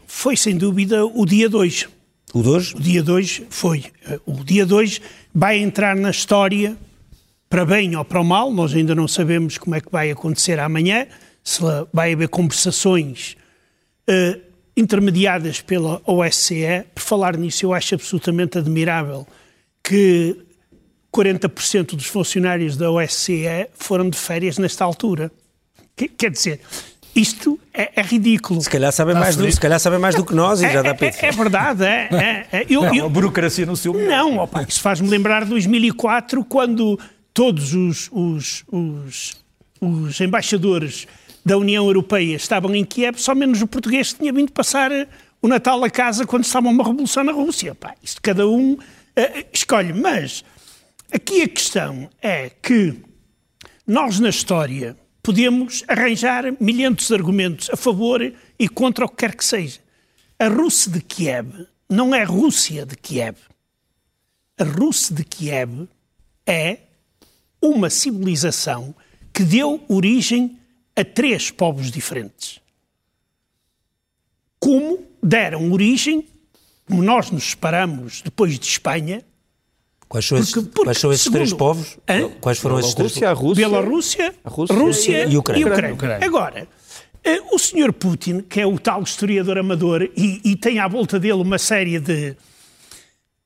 [0.06, 1.88] Foi sem dúvida o dia 2
[2.36, 2.74] o 2?
[2.74, 3.84] O dia 2 foi.
[4.26, 5.00] O dia 2
[5.34, 6.76] vai entrar na história,
[7.48, 10.58] para bem ou para o mal, nós ainda não sabemos como é que vai acontecer
[10.58, 11.06] amanhã,
[11.42, 11.60] se
[11.92, 13.36] vai haver conversações
[14.08, 14.40] uh,
[14.76, 16.84] intermediadas pela OSCE.
[16.94, 19.26] Por falar nisso, eu acho absolutamente admirável
[19.82, 20.36] que
[21.14, 25.32] 40% dos funcionários da OSCE foram de férias nesta altura.
[26.18, 26.60] Quer dizer,
[27.16, 28.60] isto é, é, ridículo.
[28.60, 30.82] Se calhar sabem mais, do, se calhar sabem mais do que nós e é, já
[30.82, 31.84] dá é, para é, é verdade.
[31.84, 32.66] É, é, é.
[32.68, 36.98] eu, eu, a burocracia no seu Não, opa, isso faz-me lembrar de 2004, quando
[37.32, 39.36] todos os, os, os,
[39.80, 41.06] os, embaixadores
[41.44, 44.90] da União Europeia estavam em Kiev, só menos o português que tinha vindo passar
[45.40, 47.74] o Natal a casa quando estava uma revolução na Rússia.
[47.74, 48.80] Pá, isto cada um uh,
[49.52, 49.92] escolhe.
[49.92, 50.44] Mas
[51.12, 52.96] aqui a questão é que
[53.86, 59.44] nós na história podemos arranjar milhentos argumentos a favor e contra o que quer que
[59.44, 59.80] seja.
[60.38, 63.36] A Rússia de Kiev não é Rússia de Kiev.
[64.56, 65.88] A Rússia de Kiev
[66.46, 66.78] é
[67.60, 68.94] uma civilização
[69.34, 70.60] que deu origem
[70.94, 72.60] a três povos diferentes.
[74.60, 76.24] Como deram origem,
[76.86, 79.24] como nós nos separamos depois de Espanha,
[80.08, 81.98] Quais são, porque, esses, porque, quais são esses segundo, três povos?
[82.08, 82.30] Hã?
[82.40, 83.28] Quais foram esses três povos?
[83.28, 85.60] A Rússia, Bielorrússia, a Rússia, Rússia e, Ucrânia.
[85.60, 85.94] E Ucrânia.
[85.94, 86.26] Ucrânia.
[86.26, 86.68] Agora,
[87.24, 91.18] eh, o senhor Putin, que é o tal historiador amador e, e tem à volta
[91.18, 92.36] dele uma série de,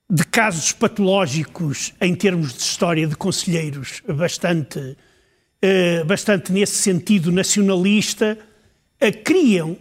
[0.08, 4.98] de casos patológicos em termos de história de conselheiros bastante,
[5.62, 8.38] eh, bastante nesse sentido nacionalista,
[9.00, 9.78] eh, criam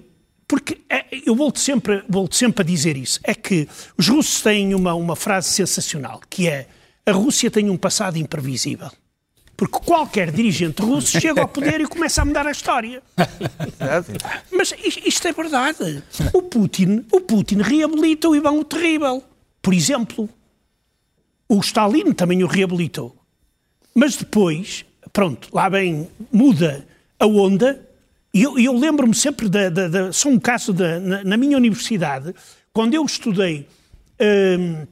[0.50, 0.82] porque
[1.28, 5.16] eu volto sempre, volto sempre a dizer isso, é que os russos têm uma, uma
[5.16, 6.68] frase sensacional, que é
[7.06, 8.90] a Rússia tem um passado imprevisível.
[9.56, 13.04] Porque qualquer dirigente russo chega ao poder e começa a mudar a história.
[14.52, 14.74] Mas
[15.06, 16.04] isto é verdade.
[16.34, 19.24] O Putin, o Putin reabilita o Ivan o Terrível,
[19.62, 20.28] por exemplo.
[21.48, 23.16] O Stalin também o reabilitou.
[23.94, 24.84] Mas depois,
[25.14, 26.88] pronto, lá bem, muda
[27.20, 27.88] a onda
[28.34, 31.58] e eu, eu lembro-me sempre, de, de, de, só um caso de, na, na, minha
[31.58, 32.34] universidade,
[32.72, 33.68] quando eu estudei
[34.60, 34.86] hum,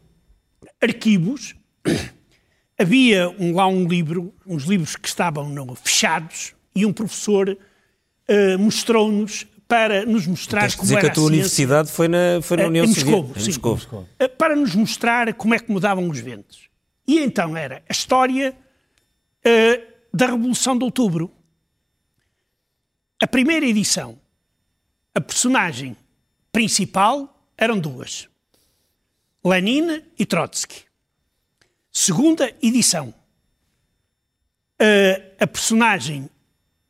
[0.82, 1.56] arquivos,
[2.80, 8.60] havia um, lá um livro, uns livros que estavam no, fechados, e um professor uh,
[8.60, 12.40] mostrou-nos para nos mostrar Tens como dizer era que a tua a universidade foi na,
[12.42, 13.76] foi na uh, União em Moscou, sim, Moscou.
[14.02, 16.70] Uh, para nos mostrar como é que mudavam os ventos.
[17.08, 18.54] E então era a história
[20.14, 21.32] da Revolução de Outubro.
[23.20, 24.20] A primeira edição,
[25.16, 25.98] a personagem
[26.52, 28.28] principal eram duas:
[29.44, 30.84] Lenin e Trotsky.
[31.92, 33.12] Segunda edição,
[34.80, 36.30] a, a personagem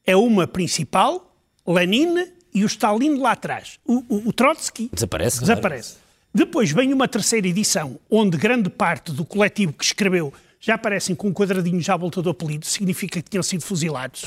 [0.06, 1.34] é uma principal,
[1.66, 3.80] Lenin e o Stalin lá atrás.
[3.86, 5.40] O, o, o Trotsky desaparece.
[5.40, 5.94] desaparece.
[5.94, 6.08] Claro.
[6.34, 11.30] Depois vem uma terceira edição, onde grande parte do coletivo que escreveu já aparecem com
[11.30, 14.26] um quadradinho já à volta do apelido, significa que tinham sido fuzilados.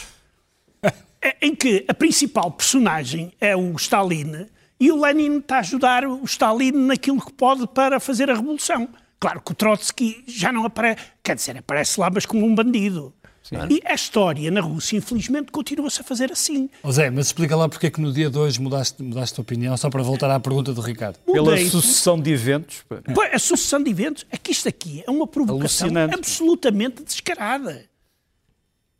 [1.42, 4.46] Em que a principal personagem é o Stalin
[4.78, 8.88] e o Lenin está a ajudar o Stalin naquilo que pode para fazer a revolução.
[9.18, 13.12] Claro que o Trotsky já não aparece, quer dizer, aparece lá, mas como um bandido.
[13.42, 13.56] Sim.
[13.68, 16.70] E a história na Rússia, infelizmente, continua-se a fazer assim.
[16.82, 19.42] Oh Zé, mas explica lá porque é que no dia de hoje mudaste, mudaste a
[19.42, 21.18] opinião, só para voltar à pergunta do Ricardo.
[21.26, 21.42] Mudei.
[21.42, 22.84] Pela sucessão de eventos.
[23.14, 27.89] Pois, a sucessão de eventos, é que isto aqui é uma provocação absolutamente descarada.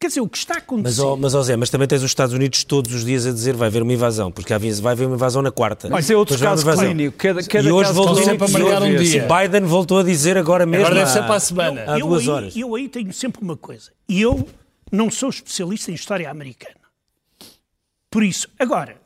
[0.00, 0.96] Quer dizer, o que está a acontecer...
[0.96, 3.32] Mas, oh, mas oh Zé, mas também tens os Estados Unidos todos os dias a
[3.32, 5.90] dizer vai haver uma invasão, porque vai haver uma invasão na quarta.
[5.90, 7.18] Mas é outro caso clínico.
[7.18, 9.28] Cada, cada e hoje voltou sempre a marcar um dia.
[9.28, 11.82] Biden voltou a dizer agora mesmo agora deve ser para a semana.
[11.82, 12.56] Eu, há duas eu horas.
[12.56, 13.92] Aí, eu aí tenho sempre uma coisa.
[14.08, 14.48] E eu
[14.90, 16.80] não sou especialista em história americana.
[18.10, 18.96] Por isso, agora,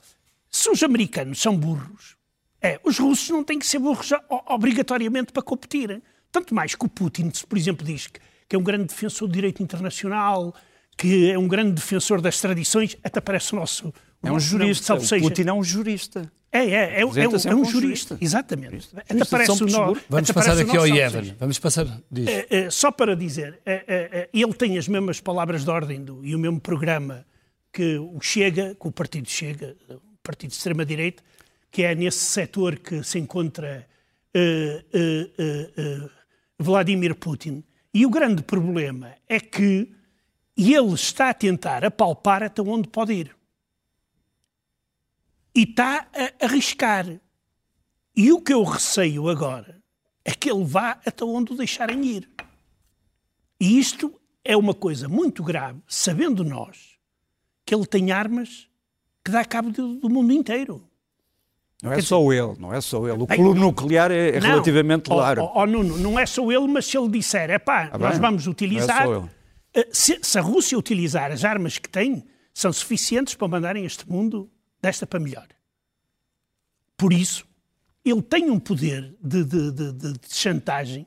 [0.49, 2.15] se os americanos são burros,
[2.63, 4.11] é, os russos não têm que ser burros
[4.49, 6.01] obrigatoriamente para competir.
[6.31, 9.35] Tanto mais que o Putin, por exemplo, diz que, que é um grande defensor do
[9.35, 10.55] direito internacional,
[10.97, 13.93] que é um grande defensor das tradições, até parece o nosso.
[14.23, 14.95] É um jurista.
[14.95, 16.33] Não, o Putin é um jurista.
[16.51, 17.81] É, é, é, é, um, é um jurista.
[17.81, 18.19] jurista.
[18.21, 18.89] Exatamente.
[18.97, 20.01] Até parece o nosso.
[20.09, 21.35] Vamos passar aqui ao Yevan.
[21.39, 21.87] Vamos passar.
[22.27, 26.25] É, é, só para dizer, é, é, ele tem as mesmas palavras de ordem do,
[26.25, 27.27] e o mesmo programa
[27.73, 31.23] que o Chega, que o partido Chega, o partido de extrema-direita,
[31.73, 33.85] que é nesse setor que se encontra
[34.33, 36.11] uh, uh, uh,
[36.57, 37.65] Vladimir Putin.
[37.93, 39.91] E o grande problema é que
[40.57, 43.37] ele está a tentar apalpar até onde pode ir.
[45.55, 47.07] E está a arriscar.
[48.17, 49.83] E o que eu receio agora
[50.25, 52.31] é que ele vá até onde o deixarem ir.
[53.61, 56.95] E isto é uma coisa muito grave, sabendo nós
[57.67, 58.69] que ele tem armas
[59.25, 60.87] que dá cabo do, do mundo inteiro.
[61.83, 63.23] Não é só ele, não é só ele.
[63.23, 65.43] O clube nuclear é, é não, relativamente largo.
[65.43, 68.19] Oh, oh, Nuno, não é só ele, mas se ele disser, é pá, ah, nós
[68.19, 69.07] vamos utilizar.
[69.07, 69.44] É
[69.93, 74.51] se, se, a Rússia utilizar as armas que tem, são suficientes para mandarem este mundo
[74.81, 75.49] desta para melhor.
[76.97, 77.47] Por isso,
[78.05, 81.07] ele tem um poder de, de, de, de chantagem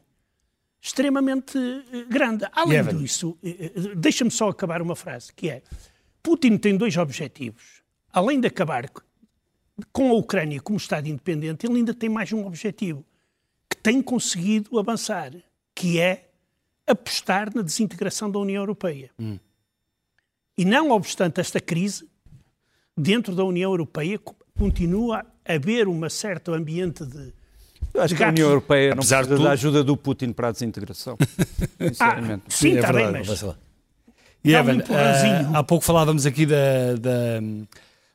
[0.82, 2.45] extremamente eh, grande.
[2.51, 5.62] Além disso, eh, eh, deixa-me só acabar uma frase, que é
[6.23, 7.82] Putin tem dois objetivos.
[8.12, 8.89] Além de acabar
[9.91, 13.06] com a Ucrânia como Estado independente, ele ainda tem mais um objetivo,
[13.69, 15.32] que tem conseguido avançar,
[15.75, 16.26] que é
[16.88, 19.12] apostar na desintegração da União Europeia.
[19.19, 19.38] Hum.
[20.58, 22.08] E não obstante esta crise,
[22.97, 24.19] dentro da União Europeia
[24.58, 27.34] continua a haver um certo ambiente de.
[27.93, 29.43] Eu acho que a União Europeia não precisa tudo...
[29.43, 31.17] da ajuda do Putin para a desintegração.
[31.80, 32.43] Sinceramente.
[32.47, 33.45] Ah, sim, está é bem, mas.
[34.43, 37.41] E Evan, um uh, há pouco falávamos aqui da, da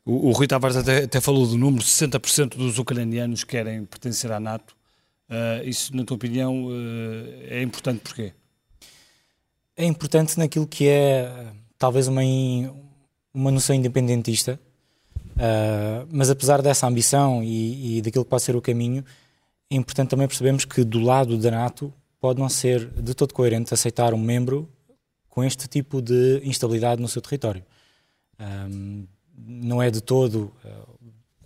[0.05, 4.41] o, o Rui Tavares até, até, falou do número, 60% dos ucranianos querem pertencer à
[4.41, 4.75] NATO.
[5.29, 6.73] Uh, isso, na tua opinião, uh,
[7.49, 8.33] é importante porquê?
[9.77, 12.23] É importante naquilo que é talvez uma,
[13.33, 14.61] uma noção independentista,
[15.37, 19.05] uh, mas apesar dessa ambição e, e daquilo que pode ser o caminho,
[19.71, 23.73] é importante também percebermos que do lado da NATO pode não ser de todo coerente
[23.73, 24.69] aceitar um membro
[25.29, 27.65] com este tipo de instabilidade no seu território.
[28.39, 30.69] Um, não é de todo, eh,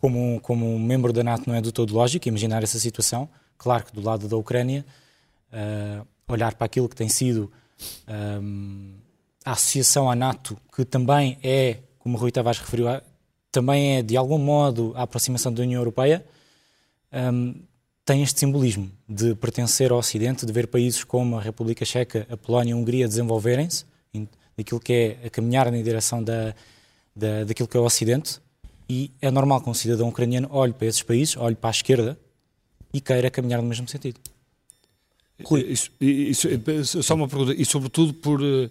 [0.01, 3.29] como, como um membro da NATO, não é de todo lógico imaginar essa situação.
[3.57, 4.85] Claro que do lado da Ucrânia,
[5.53, 7.51] uh, olhar para aquilo que tem sido
[8.09, 8.95] um,
[9.45, 12.87] a associação à NATO, que também é, como Rui Tavares referiu,
[13.53, 16.25] também é de algum modo a aproximação da União Europeia,
[17.13, 17.55] um,
[18.05, 22.37] tem este simbolismo de pertencer ao Ocidente, de ver países como a República Checa, a
[22.37, 23.85] Polónia e a Hungria desenvolverem-se,
[24.57, 26.55] daquilo que é a caminhar na direção da,
[27.15, 28.41] da, daquilo que é o Ocidente,
[28.89, 32.19] e é normal que um cidadão ucraniano olhe para esses países, olhe para a esquerda
[32.93, 34.21] e queira caminhar no mesmo sentido.
[35.45, 35.63] Rui.
[35.63, 38.71] Isso, isso, só uma pergunta, e sobretudo por, uh,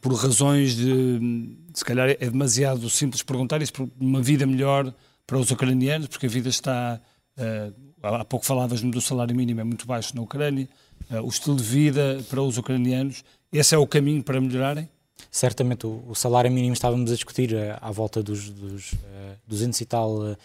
[0.00, 4.92] por razões de, se calhar é demasiado simples perguntar isso, por uma vida melhor
[5.26, 7.00] para os ucranianos, porque a vida está,
[7.38, 10.68] uh, há pouco falavas-me do salário mínimo, é muito baixo na Ucrânia,
[11.10, 14.88] uh, o estilo de vida para os ucranianos, esse é o caminho para melhorarem?
[15.30, 19.36] certamente o, o, salário mínimo estávamos a discutir uh, à volta dos, dos uh, eh,
[19.46, 20.36] 200 e tal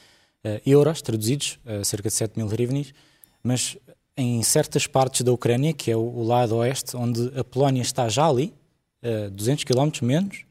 [0.64, 2.94] euros traduzidos, cerca de 7 mil hryvnias,
[3.42, 3.78] mas
[4.18, 8.08] em certas partes da Ucrânia, que é o, o lado oeste, onde a Polónia está
[8.08, 8.54] já ali,
[9.04, 10.46] uh, 200 km menos,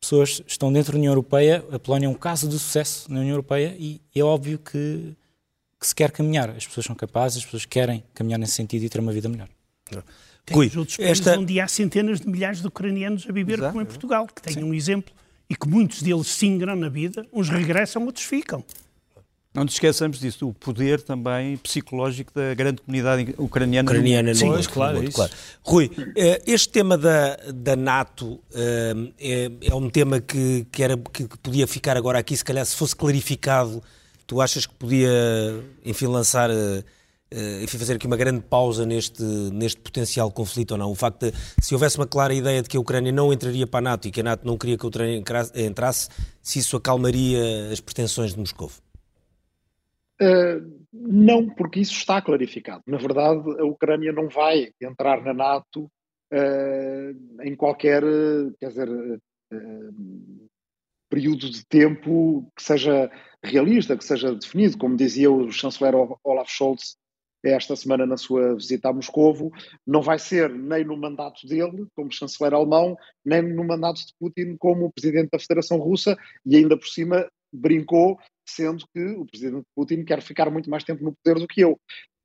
[0.00, 3.32] pessoas estão dentro da União Europeia, a Polónia é um caso de sucesso na União
[3.32, 5.14] Europeia e é óbvio que,
[5.80, 6.50] que se quer caminhar.
[6.50, 9.48] As pessoas são capazes, as pessoas querem caminhar nesse sentido e ter uma vida melhor.
[10.44, 11.38] Tem Rui, outros países esta...
[11.38, 13.72] onde há centenas de milhares de ucranianos a viver, Exato.
[13.72, 14.64] como em Portugal, que têm Sim.
[14.64, 15.12] um exemplo
[15.48, 18.62] e que muitos deles se ingram na vida, uns regressam, outros ficam.
[19.54, 23.88] Não nos esqueçamos disso, o poder também psicológico da grande comunidade ucraniana.
[23.88, 24.34] Ucraniana, no...
[24.34, 25.32] Sim, pois, claro, mundo, claro.
[25.62, 30.96] Rui, eh, este tema da, da NATO eh, é, é um tema que, que, era,
[30.96, 33.80] que podia ficar agora aqui, se calhar se fosse clarificado,
[34.26, 35.08] tu achas que podia,
[35.84, 40.90] enfim, lançar eh, enfim, fazer aqui uma grande pausa neste, neste potencial conflito ou não.
[40.90, 43.78] O facto de, se houvesse uma clara ideia de que a Ucrânia não entraria para
[43.78, 45.22] a NATO e que a NATO não queria que a Ucrânia
[45.54, 46.08] entrasse,
[46.42, 48.70] se isso acalmaria as pretensões de Moscou?
[50.92, 52.82] Não, porque isso está clarificado.
[52.86, 55.90] Na verdade, a Ucrânia não vai entrar na NATO
[56.32, 58.02] uh, em qualquer,
[58.60, 60.48] quer dizer, uh,
[61.10, 63.10] período de tempo que seja
[63.42, 64.78] realista, que seja definido.
[64.78, 66.96] Como dizia o chanceler Olaf Scholz
[67.44, 69.52] esta semana na sua visita a Moscovo,
[69.86, 74.56] não vai ser nem no mandato dele, como chanceler alemão, nem no mandato de Putin
[74.56, 80.04] como presidente da Federação Russa, e ainda por cima brincou, sendo que o presidente Putin
[80.04, 81.78] quer ficar muito mais tempo no poder do que eu.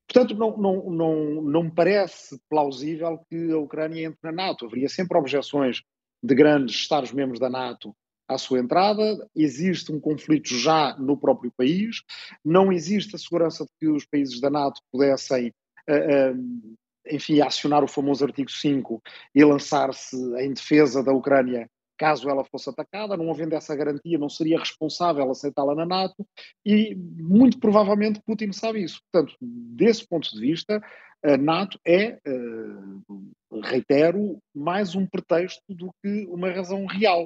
[0.08, 4.66] Portanto, não, não, não, não me parece plausível que a Ucrânia entre na NATO.
[4.66, 5.82] Haveria sempre objeções
[6.22, 7.94] de grandes Estados-membros da NATO
[8.28, 12.02] à sua entrada, existe um conflito já no próprio país,
[12.44, 15.48] não existe a segurança de que os países da NATO pudessem,
[15.88, 16.76] uh, uh,
[17.10, 19.02] enfim, acionar o famoso artigo 5
[19.34, 21.68] e lançar-se em defesa da Ucrânia
[22.00, 26.26] caso ela fosse atacada, não havendo essa garantia, não seria responsável aceitá-la na NATO
[26.64, 29.02] e muito provavelmente Putin sabe isso.
[29.12, 30.82] Portanto, desse ponto de vista,
[31.22, 37.24] a NATO é, uh, reitero, mais um pretexto do que uma razão real.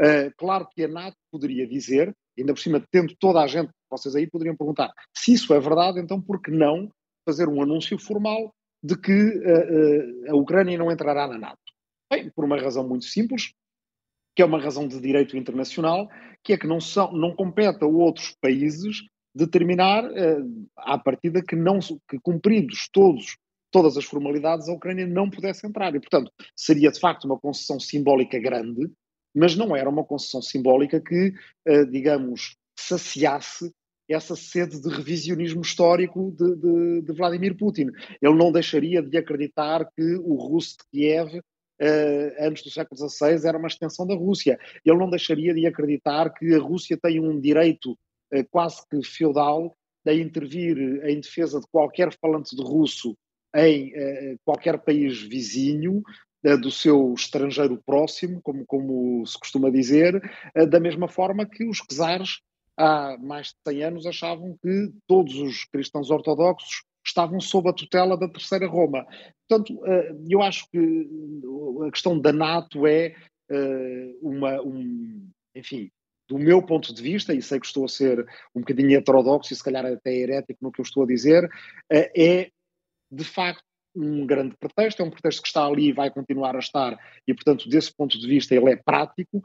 [0.00, 4.16] Uh, claro que a NATO poderia dizer, ainda por cima tendo toda a gente, vocês
[4.16, 6.90] aí poderiam perguntar, se isso é verdade, então por que não
[7.28, 11.60] fazer um anúncio formal de que uh, a Ucrânia não entrará na NATO?
[12.10, 13.52] Bem, por uma razão muito simples,
[14.34, 16.08] que é uma razão de direito internacional,
[16.42, 19.02] que é que não, são, não compete a outros países
[19.34, 21.78] determinar, uh, à partida, que, não,
[22.08, 23.36] que cumpridos todos,
[23.70, 25.94] todas as formalidades, a Ucrânia não pudesse entrar.
[25.94, 28.90] E, portanto, seria de facto uma concessão simbólica grande,
[29.34, 31.32] mas não era uma concessão simbólica que,
[31.68, 33.72] uh, digamos, saciasse
[34.08, 37.86] essa sede de revisionismo histórico de, de, de, Vladimir Putin.
[38.20, 41.40] Ele não deixaria de acreditar que o russo de Kiev
[41.80, 44.58] uh, antes do século XVI era uma extensão da Rússia.
[44.84, 49.76] Ele não deixaria de acreditar que a Rússia tem um direito uh, quase que feudal
[50.06, 53.16] a intervir em defesa de qualquer falante de russo
[53.56, 56.02] em uh, qualquer país vizinho,
[56.60, 60.20] do seu estrangeiro próximo, como, como se costuma dizer,
[60.68, 62.40] da mesma forma que os czares
[62.76, 68.16] há mais de 100 anos achavam que todos os cristãos ortodoxos estavam sob a tutela
[68.16, 69.06] da Terceira Roma.
[69.48, 71.08] Portanto, eh, eu acho que
[71.86, 73.14] a questão da NATO é
[73.50, 75.90] eh, uma, um, enfim,
[76.28, 79.56] do meu ponto de vista, e sei que estou a ser um bocadinho heterodoxo e
[79.56, 81.48] se calhar até herético no que eu estou a dizer,
[81.92, 82.50] eh, é
[83.10, 83.62] de facto
[83.96, 86.98] um grande pretexto, é um pretexto que está ali e vai continuar a estar,
[87.28, 89.40] e portanto, desse ponto de vista, ele é prático,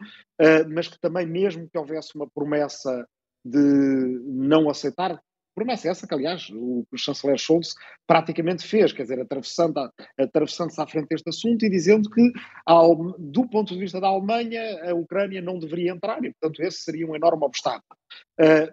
[0.71, 3.05] mas que também, mesmo que houvesse uma promessa
[3.45, 5.21] de não aceitar,
[5.59, 7.75] promessa essa que, aliás, o chanceler Scholz
[8.07, 12.31] praticamente fez, quer dizer, atravessando-se atravessando à frente deste assunto e dizendo que,
[12.65, 16.77] ao, do ponto de vista da Alemanha, a Ucrânia não deveria entrar e, portanto, esse
[16.77, 17.99] seria um enorme obstáculo.
[18.39, 18.71] Uh,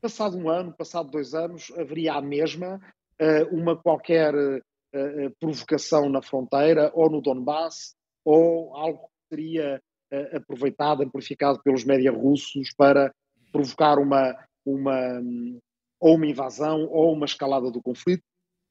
[0.00, 2.80] passado um ano, passado dois anos, haveria a mesma
[3.20, 9.82] uh, uma qualquer uh, provocação na fronteira ou no Donbass ou algo que seria
[10.32, 13.12] aproveitado, amplificado pelos média russos para
[13.50, 14.32] provocar uma,
[14.64, 15.20] uma,
[16.04, 18.22] ou uma invasão ou uma escalada do conflito,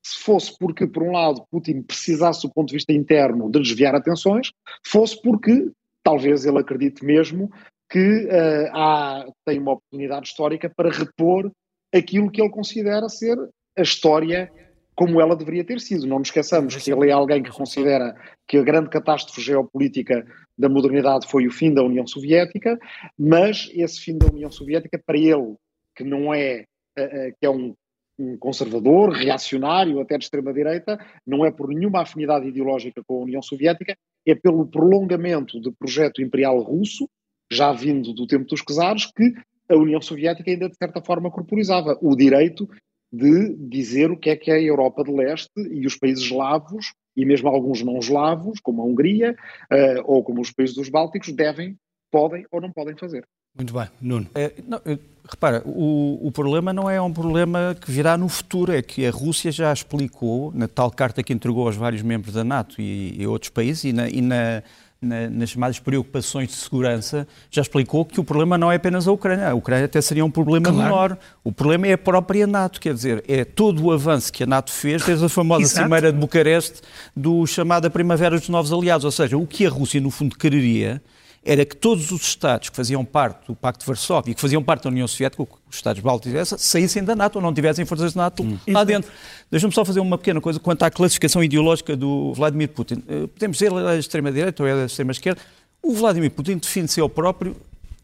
[0.06, 3.96] se fosse porque, por um lado, Putin precisasse do ponto de vista interno de desviar
[3.96, 4.52] atenções,
[4.86, 5.72] fosse porque
[6.04, 7.50] talvez ele acredite mesmo
[7.90, 11.52] que uh, há, tem uma oportunidade histórica para repor
[11.92, 13.36] aquilo que ele considera ser
[13.76, 14.52] a história
[14.94, 16.06] como ela deveria ter sido.
[16.06, 18.16] Não nos esqueçamos que ele é alguém que considera
[18.48, 20.24] que a grande catástrofe geopolítica
[20.56, 22.78] da modernidade foi o fim da União Soviética,
[23.18, 25.56] mas esse fim da União Soviética, para ele,
[25.96, 26.66] que não é
[26.96, 27.76] que é um,
[28.20, 33.42] um conservador, reacionário, até de extrema-direita, não é por nenhuma afinidade ideológica com a União
[33.42, 37.10] Soviética, é pelo prolongamento do projeto imperial russo,
[37.52, 39.34] já vindo do tempo dos czares, que
[39.70, 42.68] a União Soviética ainda de certa forma corporizava o direito
[43.12, 46.94] de dizer o que é que é a Europa de Leste e os países eslavos,
[47.16, 49.36] e mesmo alguns não eslavos, como a Hungria
[49.72, 51.78] uh, ou como os países dos Bálticos, devem,
[52.12, 53.24] podem ou não podem fazer.
[53.56, 54.28] Muito bem, Nuno.
[54.34, 54.82] É, não,
[55.30, 59.12] repara, o, o, problema não é um problema que virá no futuro, é que a
[59.12, 63.28] Rússia já explicou, na tal carta que entregou aos vários membros da NATO e, e
[63.28, 64.64] outros países, e, na, e na,
[65.00, 69.12] na, nas chamadas preocupações de segurança, já explicou que o problema não é apenas a
[69.12, 69.50] Ucrânia.
[69.50, 70.84] A Ucrânia até seria um problema claro.
[70.84, 71.18] menor.
[71.44, 74.72] O problema é a própria NATO, quer dizer, é todo o avanço que a NATO
[74.72, 76.82] fez desde a famosa Cimeira de Bucareste
[77.16, 79.06] do chamada Primavera dos Novos Aliados.
[79.06, 81.00] Ou seja, o que a Rússia, no fundo, quereria
[81.46, 84.64] era que todos os Estados que faziam parte do Pacto de Varsóvia e que faziam
[84.64, 88.18] parte da União Soviética, os Estados bálticos, saíssem da NATO ou não tivessem forças de
[88.18, 88.58] NATO hum.
[88.68, 89.12] lá dentro.
[89.52, 93.04] Deixa-me só fazer uma pequena coisa quanto à classificação ideológica do Vladimir Putin.
[93.08, 95.42] Eh, podemos dizer ele é da extrema-direita ou é da extrema-esquerda.
[95.82, 97.56] O Vladimir Putin define-se ao próprio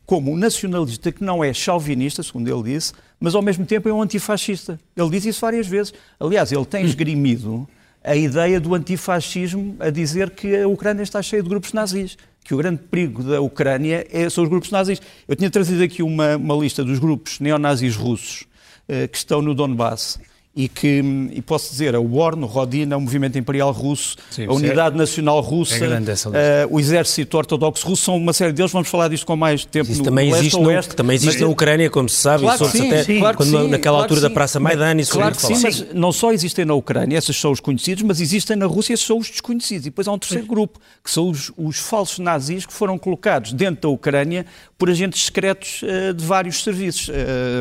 [0.06, 3.94] como um nacionalista que não é chauvinista, segundo ele disse, mas ao mesmo tempo é
[3.94, 4.80] um antifascista.
[4.98, 5.94] Ele diz isso várias vezes.
[6.20, 7.70] Aliás, ele tem esgrimido
[8.04, 12.54] a ideia do antifascismo a dizer que a Ucrânia está cheia de grupos nazis que
[12.54, 15.00] o grande perigo da Ucrânia é, são os grupos nazis.
[15.28, 18.48] Eu tinha trazido aqui uma, uma lista dos grupos neonazis russos
[18.88, 20.20] uh, que estão no Donbass
[20.60, 21.02] e que,
[21.32, 24.98] e posso dizer, a UORN, o Rodina, o Movimento Imperial Russo, Sim, a Unidade é,
[24.98, 29.26] Nacional Russa, é uh, o Exército Ortodoxo Russo, são uma série deles, vamos falar disto
[29.26, 32.10] com mais tempo isso no também existe no, oeste, também existe mas, na Ucrânia, como
[32.10, 35.00] se sabe, claro sim, até, sim, claro quando, sim, naquela claro altura da Praça Maidan,
[35.00, 38.20] isso Claro que sim, mas não só existem na Ucrânia, esses são os conhecidos, mas
[38.20, 39.86] existem na Rússia, esses são os desconhecidos.
[39.86, 43.54] E depois há um terceiro grupo, que são os, os falsos nazis que foram colocados
[43.54, 44.46] dentro da Ucrânia
[44.78, 47.08] por agentes secretos uh, de vários serviços.
[47.08, 47.14] Uh,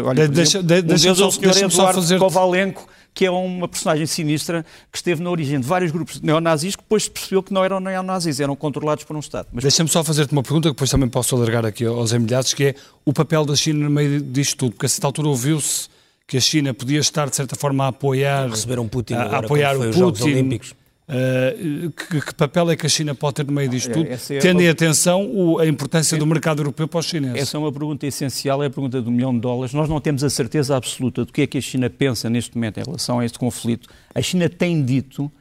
[0.05, 2.88] olha, de, deixa, de, um deixa deles é o Sr.
[3.19, 7.03] Que é uma personagem sinistra que esteve na origem de vários grupos neonazis que depois
[7.03, 9.49] se percebeu que não eram neonazis, eram controlados por um Estado.
[9.53, 9.62] Mas...
[9.64, 12.75] Deixa-me só fazer-te uma pergunta que depois também posso alargar aqui aos emilhados, que é
[13.05, 15.89] o papel da China no meio disto tudo, porque a certa altura ouviu-se
[16.29, 18.51] que a China podia estar, de certa forma, a apoiar...
[18.51, 20.61] Receberam Putin a, a apoiar o Putin.
[21.09, 24.39] Uh, que, que, papel é que a China pode ter no meio disto tudo, é
[24.41, 27.41] tendo em atenção o, a importância do mercado europeu para os chineses?
[27.41, 29.73] Essa é uma pergunta essencial, é a pergunta do milhão de dólares.
[29.73, 32.79] Nós não temos a certeza absoluta do que é que a China pensa neste momento
[32.79, 33.89] em relação a este conflito.
[34.15, 35.33] A China tem dito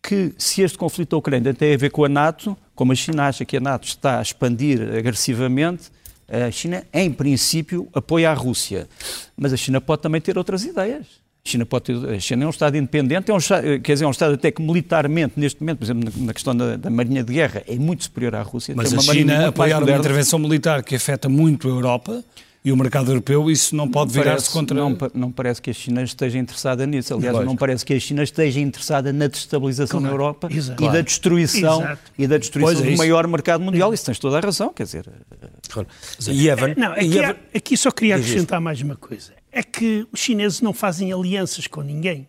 [0.00, 3.26] que se este conflito da Ucrânia tem a ver com a NATO, como a China
[3.26, 5.90] acha que a NATO está a expandir agressivamente,
[6.28, 8.88] a China, em princípio, apoia a Rússia.
[9.36, 11.25] Mas a China pode também ter outras ideias.
[11.46, 13.38] A China, pode ter, a China é um Estado independente, é um,
[13.80, 16.76] quer dizer, é um Estado até que militarmente, neste momento, por exemplo, na, questão da,
[16.76, 18.74] da Marinha de Guerra, é muito superior à Rússia.
[18.76, 22.24] Mas a China apoiar uma intervenção militar que afeta muito a Europa
[22.64, 24.76] e o mercado europeu, isso não pode virar-se contra...
[24.76, 27.14] Não, não parece que a China esteja interessada nisso.
[27.14, 27.52] Aliás, Lógico.
[27.52, 30.16] não parece que a China esteja interessada na destabilização claro.
[30.16, 30.82] na Europa Exato.
[30.82, 32.12] e da destruição, Exato.
[32.18, 33.94] e da destruição é do maior mercado mundial.
[33.94, 35.08] Isso tens toda a razão, quer dizer...
[35.68, 35.88] Claro.
[36.26, 36.74] E Evan...
[36.76, 37.36] Não, aqui, Evan...
[37.54, 39.30] aqui só queria acrescentar mais uma coisa.
[39.56, 42.28] É que os chineses não fazem alianças com ninguém.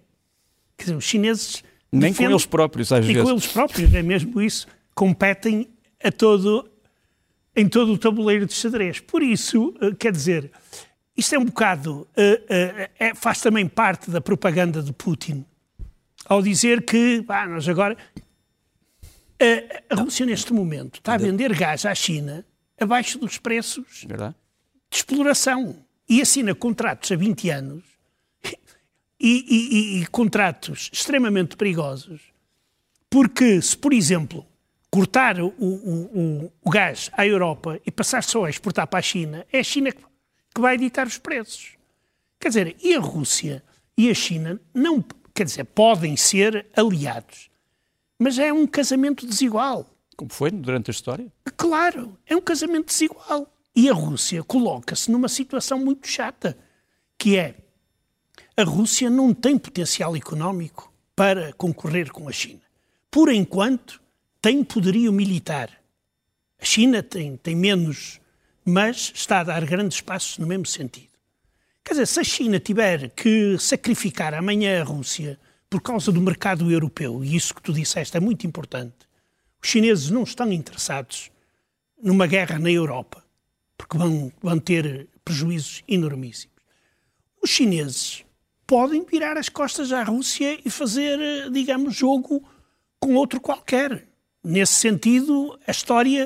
[0.77, 1.61] Quer dizer, os chineses...
[1.91, 3.15] Nem defendem, com eles próprios, às vezes.
[3.15, 4.65] Nem com eles próprios, é mesmo isso.
[4.95, 5.67] Competem
[6.01, 6.69] a todo
[7.53, 9.01] em todo o tabuleiro de xadrez.
[9.01, 10.51] Por isso, eh, quer dizer,
[11.17, 12.07] isto é um bocado.
[12.15, 15.43] Eh, é, faz também parte da propaganda de Putin,
[16.25, 17.97] ao dizer que, ah, nós agora.
[19.39, 22.45] A, a Rússia, neste momento, está a vender gás à China
[22.79, 24.33] abaixo dos preços Verdade.
[24.89, 27.83] de exploração e assina contratos a 20 anos
[29.19, 32.21] e, e, e, e contratos extremamente perigosos,
[33.09, 34.45] porque se, por exemplo,
[34.89, 39.45] cortar o, o, o, gás à Europa e passar só a exportar para a China,
[39.51, 41.73] é a China que vai editar os preços.
[42.39, 43.63] Quer dizer, e a Rússia
[43.97, 45.03] e a China não,
[45.33, 47.49] quer dizer, podem ser aliados,
[48.17, 49.89] mas é um casamento desigual.
[50.15, 51.31] Como foi durante a história?
[51.55, 53.51] Claro, é um casamento desigual.
[53.79, 56.57] E a Rússia coloca-se numa situação muito chata,
[57.15, 57.53] que é
[58.57, 62.63] a Rússia não tem potencial económico para concorrer com a China.
[63.11, 64.01] Por enquanto,
[64.41, 65.69] tem poderio militar.
[66.59, 68.19] A China tem, tem menos,
[68.65, 71.11] mas está a dar grandes passos no mesmo sentido.
[71.85, 76.71] Quer dizer, se a China tiver que sacrificar amanhã a Rússia por causa do mercado
[76.71, 79.07] europeu, e isso que tu disseste é muito importante,
[79.61, 81.29] os chineses não estão interessados
[82.01, 83.26] numa guerra na Europa,
[83.77, 86.55] porque vão, vão ter prejuízos enormíssimos.
[87.41, 88.25] Os chineses
[88.65, 92.43] podem virar as costas à Rússia e fazer, digamos, jogo
[92.99, 94.07] com outro qualquer
[94.43, 96.23] nesse sentido, a história.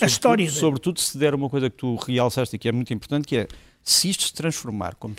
[0.00, 2.94] A sobretudo, história sobretudo se der uma coisa que tu realçaste e que é muito
[2.94, 3.48] importante, que é
[3.82, 5.16] se isto se transformar, como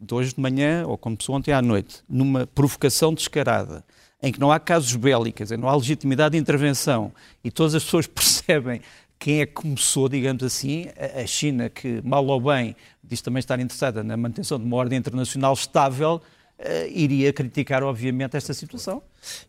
[0.00, 3.84] de hoje de manhã ou como ontem à noite, numa provocação descarada,
[4.22, 8.06] em que não há casos bélicos, não há legitimidade de intervenção e todas as pessoas
[8.08, 8.80] percebem
[9.18, 10.86] quem é que começou, digamos assim,
[11.16, 14.98] a China, que mal ou bem diz também estar interessada na manutenção de uma ordem
[14.98, 16.20] internacional estável,
[16.58, 19.02] uh, iria criticar, obviamente, esta situação.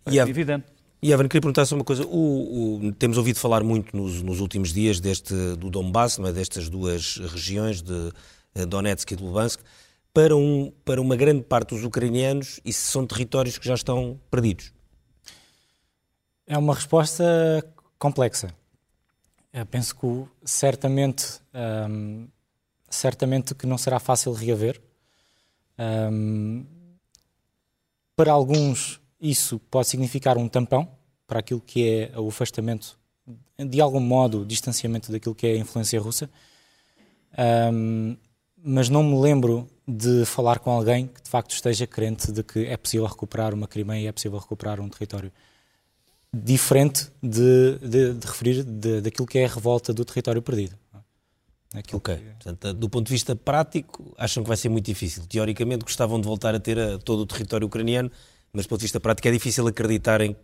[0.06, 0.66] É evidente.
[1.02, 2.06] E Evan, queria perguntar só uma coisa.
[2.06, 6.32] O, o, temos ouvido falar muito nos, nos, últimos dias deste, do Donbass, é?
[6.32, 8.12] destas duas regiões de
[8.56, 9.62] eh, Donetsk e de Lugansk,
[10.14, 14.74] para, um, para uma grande parte dos ucranianos, isso são territórios que já estão perdidos.
[16.48, 17.24] É uma resposta
[18.00, 18.48] complexa.
[19.58, 20.06] Eu penso que
[20.44, 21.40] certamente,
[21.90, 22.28] hum,
[22.90, 24.82] certamente que não será fácil reaver.
[26.12, 26.66] Hum,
[28.18, 30.86] para alguns isso pode significar um tampão
[31.26, 33.00] para aquilo que é o afastamento,
[33.58, 36.30] de algum modo, o distanciamento daquilo que é a influência russa.
[37.72, 38.18] Um,
[38.62, 42.66] mas não me lembro de falar com alguém que de facto esteja crente de que
[42.66, 45.32] é possível recuperar uma Crimeia é possível recuperar um território
[46.44, 50.76] diferente de, de, de referir de, daquilo que é a revolta do território perdido.
[51.74, 52.16] Aquilo ok.
[52.16, 52.24] Que...
[52.24, 55.24] Portanto, do ponto de vista prático, acham que vai ser muito difícil.
[55.28, 58.12] Teoricamente, gostavam de voltar a ter a, todo o território ucraniano,
[58.52, 60.36] mas do ponto de vista prático é difícil acreditarem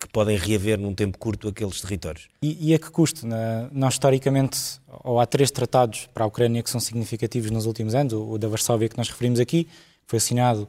[0.00, 2.28] que podem reaver num tempo curto aqueles territórios.
[2.42, 3.24] E, e a que custo?
[3.24, 4.58] Na, nós, historicamente,
[5.04, 8.38] ou há três tratados para a Ucrânia que são significativos nos últimos anos, o, o
[8.38, 9.68] da Varsóvia que nós referimos aqui,
[10.06, 10.68] foi assinado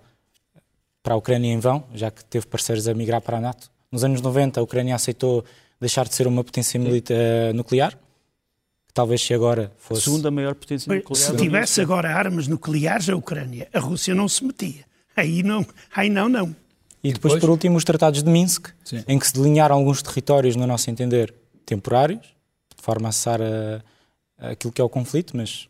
[1.01, 3.71] para a Ucrânia em vão, já que teve parceiros a migrar para a NATO.
[3.91, 5.45] Nos anos 90, a Ucrânia aceitou
[5.79, 10.01] deixar de ser uma potência militar, nuclear, que talvez se agora fosse...
[10.01, 11.15] A segunda maior potência nuclear.
[11.15, 14.85] Se tivesse agora armas nucleares a Ucrânia, a Rússia não se metia.
[15.15, 15.65] Aí não,
[15.95, 16.55] aí não, não.
[17.03, 19.03] E depois, depois, por último, os tratados de Minsk, Sim.
[19.07, 21.33] em que se delinearam alguns territórios, no nosso entender,
[21.65, 22.21] temporários,
[22.75, 23.83] de forma a cessar a,
[24.37, 25.69] a aquilo que é o conflito, mas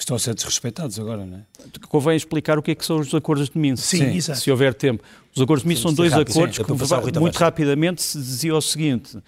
[0.00, 1.42] que estão a ser desrespeitados agora, não é?
[1.86, 4.34] Convém explicar o que é que são os acordos de Minsk, sim, sim.
[4.34, 5.04] se houver tempo.
[5.36, 8.62] Os acordos de Minsk são dois rápido, acordos sim, que, muito rapidamente, se dizia o
[8.62, 9.22] seguinte, uh,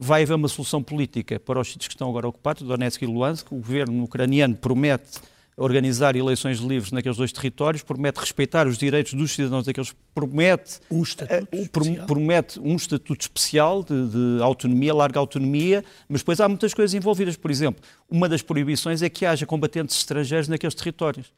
[0.00, 3.52] vai haver uma solução política para os sítios que estão agora ocupados, Donetsk e Luhansk,
[3.52, 5.20] o governo ucraniano promete
[5.58, 11.02] organizar eleições livres naqueles dois territórios, promete respeitar os direitos dos cidadãos daqueles, promete um
[11.02, 12.06] estatuto, uh, especial.
[12.06, 17.36] promete um estatuto especial de, de, autonomia, larga autonomia, mas depois há muitas coisas envolvidas.
[17.36, 21.32] Por exemplo, uma das proibições é que haja combatentes estrangeiros naqueles territórios.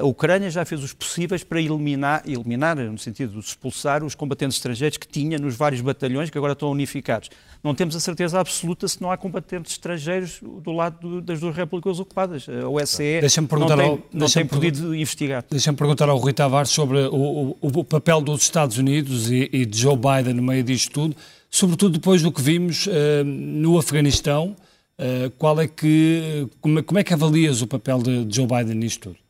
[0.00, 4.56] A Ucrânia já fez os possíveis para eliminar, eliminar, no sentido de expulsar os combatentes
[4.56, 7.30] estrangeiros que tinha nos vários batalhões que agora estão unificados.
[7.62, 11.54] Não temos a certeza absoluta se não há combatentes estrangeiros do lado do, das duas
[11.54, 12.46] repúblicas ocupadas.
[12.48, 13.20] A OSCE
[13.52, 15.44] não tem, ao, não tem podido investigar.
[15.48, 19.64] Deixa-me perguntar ao Rui Tavares sobre o, o, o papel dos Estados Unidos e, e,
[19.64, 21.16] de Joe Biden no meio disto tudo,
[21.48, 22.90] sobretudo depois do que vimos uh,
[23.24, 24.56] no Afeganistão.
[24.98, 29.10] Uh, qual é que, como, como é que avalias o papel de Joe Biden nisto
[29.10, 29.27] tudo?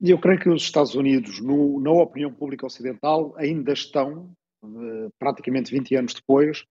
[0.00, 4.30] Eu creio que os Estados Unidos, no, na opinião pública ocidental, ainda estão,
[4.62, 6.64] uh, praticamente 20 anos depois,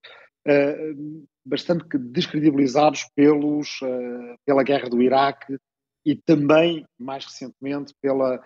[0.47, 5.57] uh, bastante descredibilizados pelos, uh, pela guerra do Iraque
[6.05, 8.39] e também, mais recentemente, pela,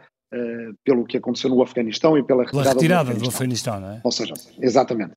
[0.86, 3.30] pelo que aconteceu no Afeganistão e pela retirada, retirada do, Afeganistão.
[3.32, 3.80] do Afeganistão.
[3.82, 4.02] não é?
[4.02, 5.14] Ou seja, exatamente.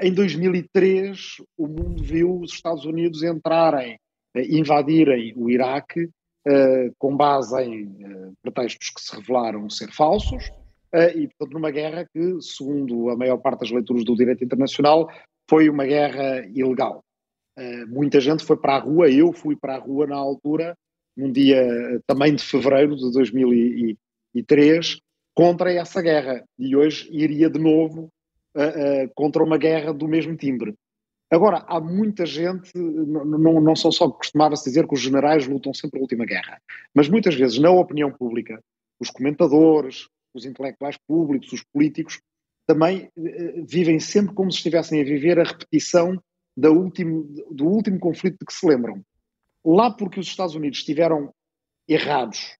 [0.00, 3.98] em 2003, o mundo viu os Estados Unidos entrarem,
[4.34, 6.08] invadirem o Iraque
[6.46, 10.48] uh, com base em uh, pretextos que se revelaram ser falsos,
[10.94, 15.08] uh, e, portanto, numa guerra que, segundo a maior parte das leituras do direito internacional,
[15.48, 17.04] foi uma guerra ilegal.
[17.88, 20.74] muita gente foi para a rua, eu fui para a rua na altura,
[21.16, 24.98] num dia também de fevereiro de 2003,
[25.34, 26.42] contra essa guerra.
[26.58, 28.08] E hoje iria de novo
[29.14, 30.74] contra uma guerra do mesmo timbre.
[31.32, 35.98] Agora, há muita gente, não, não são só costumava-se dizer que os generais lutam sempre
[35.98, 36.60] a última guerra,
[36.94, 38.62] mas muitas vezes na opinião pública,
[39.00, 42.20] os comentadores, os intelectuais públicos, os políticos,
[42.66, 46.22] também eh, vivem sempre como se estivessem a viver a repetição
[46.54, 49.02] da último, do último conflito de que se lembram.
[49.64, 51.32] Lá porque os Estados Unidos estiveram
[51.88, 52.58] errados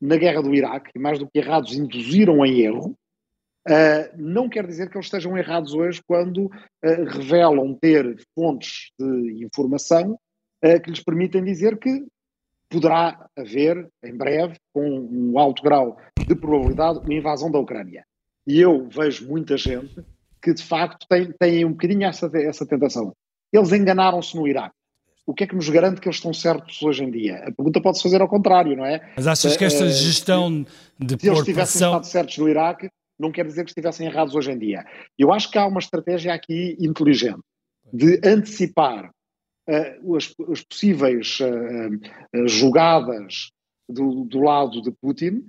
[0.00, 2.96] na guerra do Iraque, e mais do que errados, induziram em erro,
[3.68, 9.44] Uh, não quer dizer que eles estejam errados hoje quando uh, revelam ter fontes de
[9.44, 10.18] informação
[10.64, 12.06] uh, que lhes permitem dizer que
[12.70, 18.04] poderá haver, em breve, com um alto grau de probabilidade, uma invasão da Ucrânia.
[18.46, 20.02] E eu vejo muita gente
[20.42, 23.12] que, de facto, tem, tem um bocadinho essa, essa tentação.
[23.52, 24.74] Eles enganaram-se no Iraque.
[25.26, 27.36] O que é que nos garante que eles estão certos hoje em dia?
[27.46, 29.12] A pergunta pode-se fazer ao contrário, não é?
[29.14, 30.64] Mas achas que esta gestão
[30.98, 32.88] de Se eles tivessem estado certos no Iraque,
[33.18, 34.84] não quer dizer que estivessem errados hoje em dia.
[35.18, 37.42] Eu acho que há uma estratégia aqui inteligente
[37.92, 39.10] de antecipar
[39.68, 41.94] uh, as, as, possíveis uh,
[42.36, 43.50] uh, jogadas
[43.88, 45.46] do, do, lado de Putin,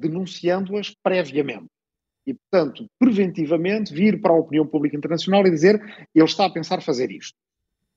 [0.00, 1.66] denunciando-as previamente.
[2.26, 5.80] E, portanto, preventivamente, vir para a opinião pública internacional e dizer
[6.14, 7.36] ele está a pensar fazer isto.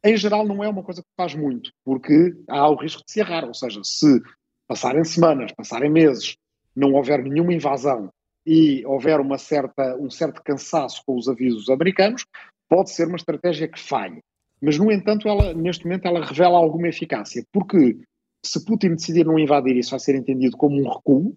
[0.04, 3.20] Em geral, não é uma coisa que faz muito, porque há o risco de se
[3.20, 3.46] errar.
[3.46, 4.22] Ou seja, se
[4.68, 6.36] passarem semanas, passarem meses,
[6.76, 8.12] não houver nenhuma invasão
[8.46, 12.26] e houver uma certa, um certo cansaço com os avisos americanos,
[12.70, 14.20] pode ser uma estratégia que falhe.
[14.62, 17.98] Mas, no entanto, ela, neste momento ela revela alguma eficácia, porque
[18.46, 21.36] se Putin decidir não invadir, isso vai ser entendido como um recuo,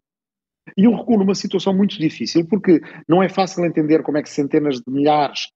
[0.76, 4.30] e um recuo numa situação muito difícil, porque não é fácil entender como é que
[4.30, 5.48] centenas de milhares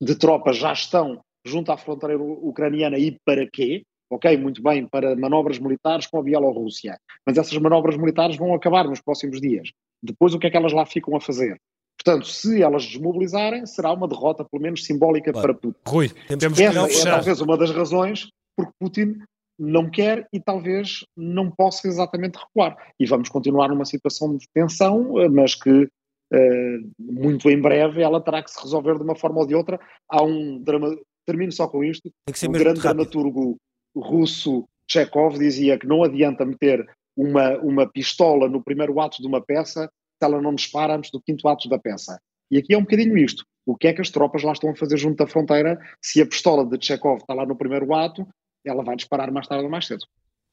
[0.00, 3.82] de tropas já estão junto à fronteira ucraniana e para quê?
[4.10, 6.98] Ok, muito bem, para manobras militares com a Bielorrússia.
[7.26, 9.70] Mas essas manobras militares vão acabar nos próximos dias.
[10.02, 11.60] Depois, o que é que elas lá ficam a fazer?
[12.02, 15.48] Portanto, se elas desmobilizarem, será uma derrota, pelo menos simbólica, claro.
[15.48, 15.80] para Putin.
[15.88, 19.18] Rui, temos Essa é talvez uma das razões porque Putin
[19.58, 22.76] não quer e talvez não possa exatamente recuar.
[23.00, 28.42] E vamos continuar numa situação de tensão, mas que uh, muito em breve ela terá
[28.42, 29.80] que se resolver de uma forma ou de outra.
[30.08, 30.96] Há um drama,
[31.26, 32.82] termino só com isto, um grande rápido.
[32.82, 33.56] dramaturgo
[34.00, 36.86] russo, Chekhov, dizia que não adianta meter
[37.16, 41.20] uma, uma pistola no primeiro ato de uma peça se ela não dispara antes do
[41.20, 42.18] quinto ato da peça.
[42.50, 43.44] E aqui é um bocadinho isto.
[43.66, 45.78] O que é que as tropas lá estão a fazer junto da fronteira?
[46.00, 48.26] Se a pistola de Chekhov está lá no primeiro ato,
[48.64, 50.04] ela vai disparar mais tarde ou mais cedo.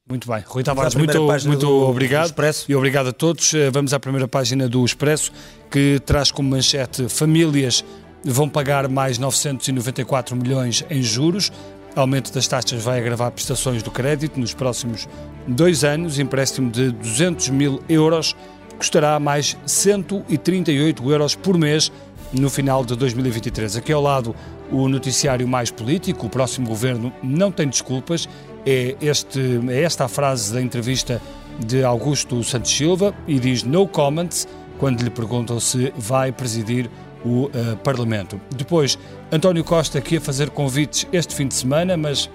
[0.10, 0.44] Muito bem.
[0.46, 2.26] Rui Tavares, muito, muito obrigado.
[2.26, 2.70] Expresso.
[2.70, 3.54] E obrigado a todos.
[3.54, 5.32] Eh, vamos à primeira página do Expresso,
[5.72, 7.86] que traz como manchete famílias
[8.26, 11.52] vão pagar mais 994 milhões em juros.
[11.96, 15.08] Aumento das taxas vai agravar prestações do crédito nos próximos
[15.48, 16.18] dois anos.
[16.18, 18.36] Empréstimo de 200 mil euros
[18.78, 21.92] custará mais 138 euros por mês
[22.34, 23.78] no final de 2023.
[23.78, 24.36] Aqui ao lado,
[24.72, 26.26] o noticiário mais político.
[26.26, 28.28] O próximo governo não tem desculpas
[28.66, 31.22] é, este, é esta a frase da entrevista
[31.60, 34.48] de Augusto Santos Silva e diz no comments
[34.80, 36.90] quando lhe perguntam se vai presidir
[37.24, 38.40] o uh, Parlamento.
[38.56, 38.98] Depois,
[39.34, 42.30] António Costa aqui a fazer convites este fim de semana, mas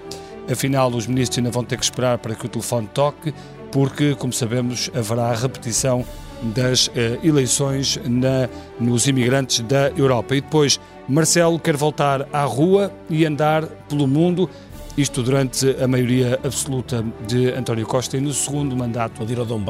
[0.51, 3.33] afinal os ministros ainda vão ter que esperar para que o telefone toque,
[3.71, 6.03] porque, como sabemos, haverá repetição
[6.41, 6.91] das uh,
[7.23, 10.35] eleições na, nos imigrantes da Europa.
[10.35, 10.77] E depois,
[11.07, 14.49] Marcelo quer voltar à rua e andar pelo mundo
[14.97, 19.23] isto durante a maioria absoluta de António Costa e no segundo mandato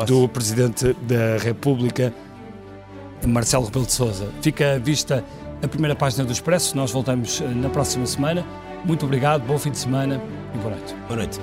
[0.07, 2.11] do Presidente da República,
[3.27, 4.29] Marcelo Rebelo de Sousa.
[4.41, 5.23] Fica à vista
[5.61, 6.75] a primeira página do Expresso.
[6.75, 8.45] Nós voltamos eh, na próxima semana.
[8.85, 10.21] Muito obrigado, bom fim de semana
[10.53, 10.95] e boa noite.
[11.07, 11.39] Boa noite.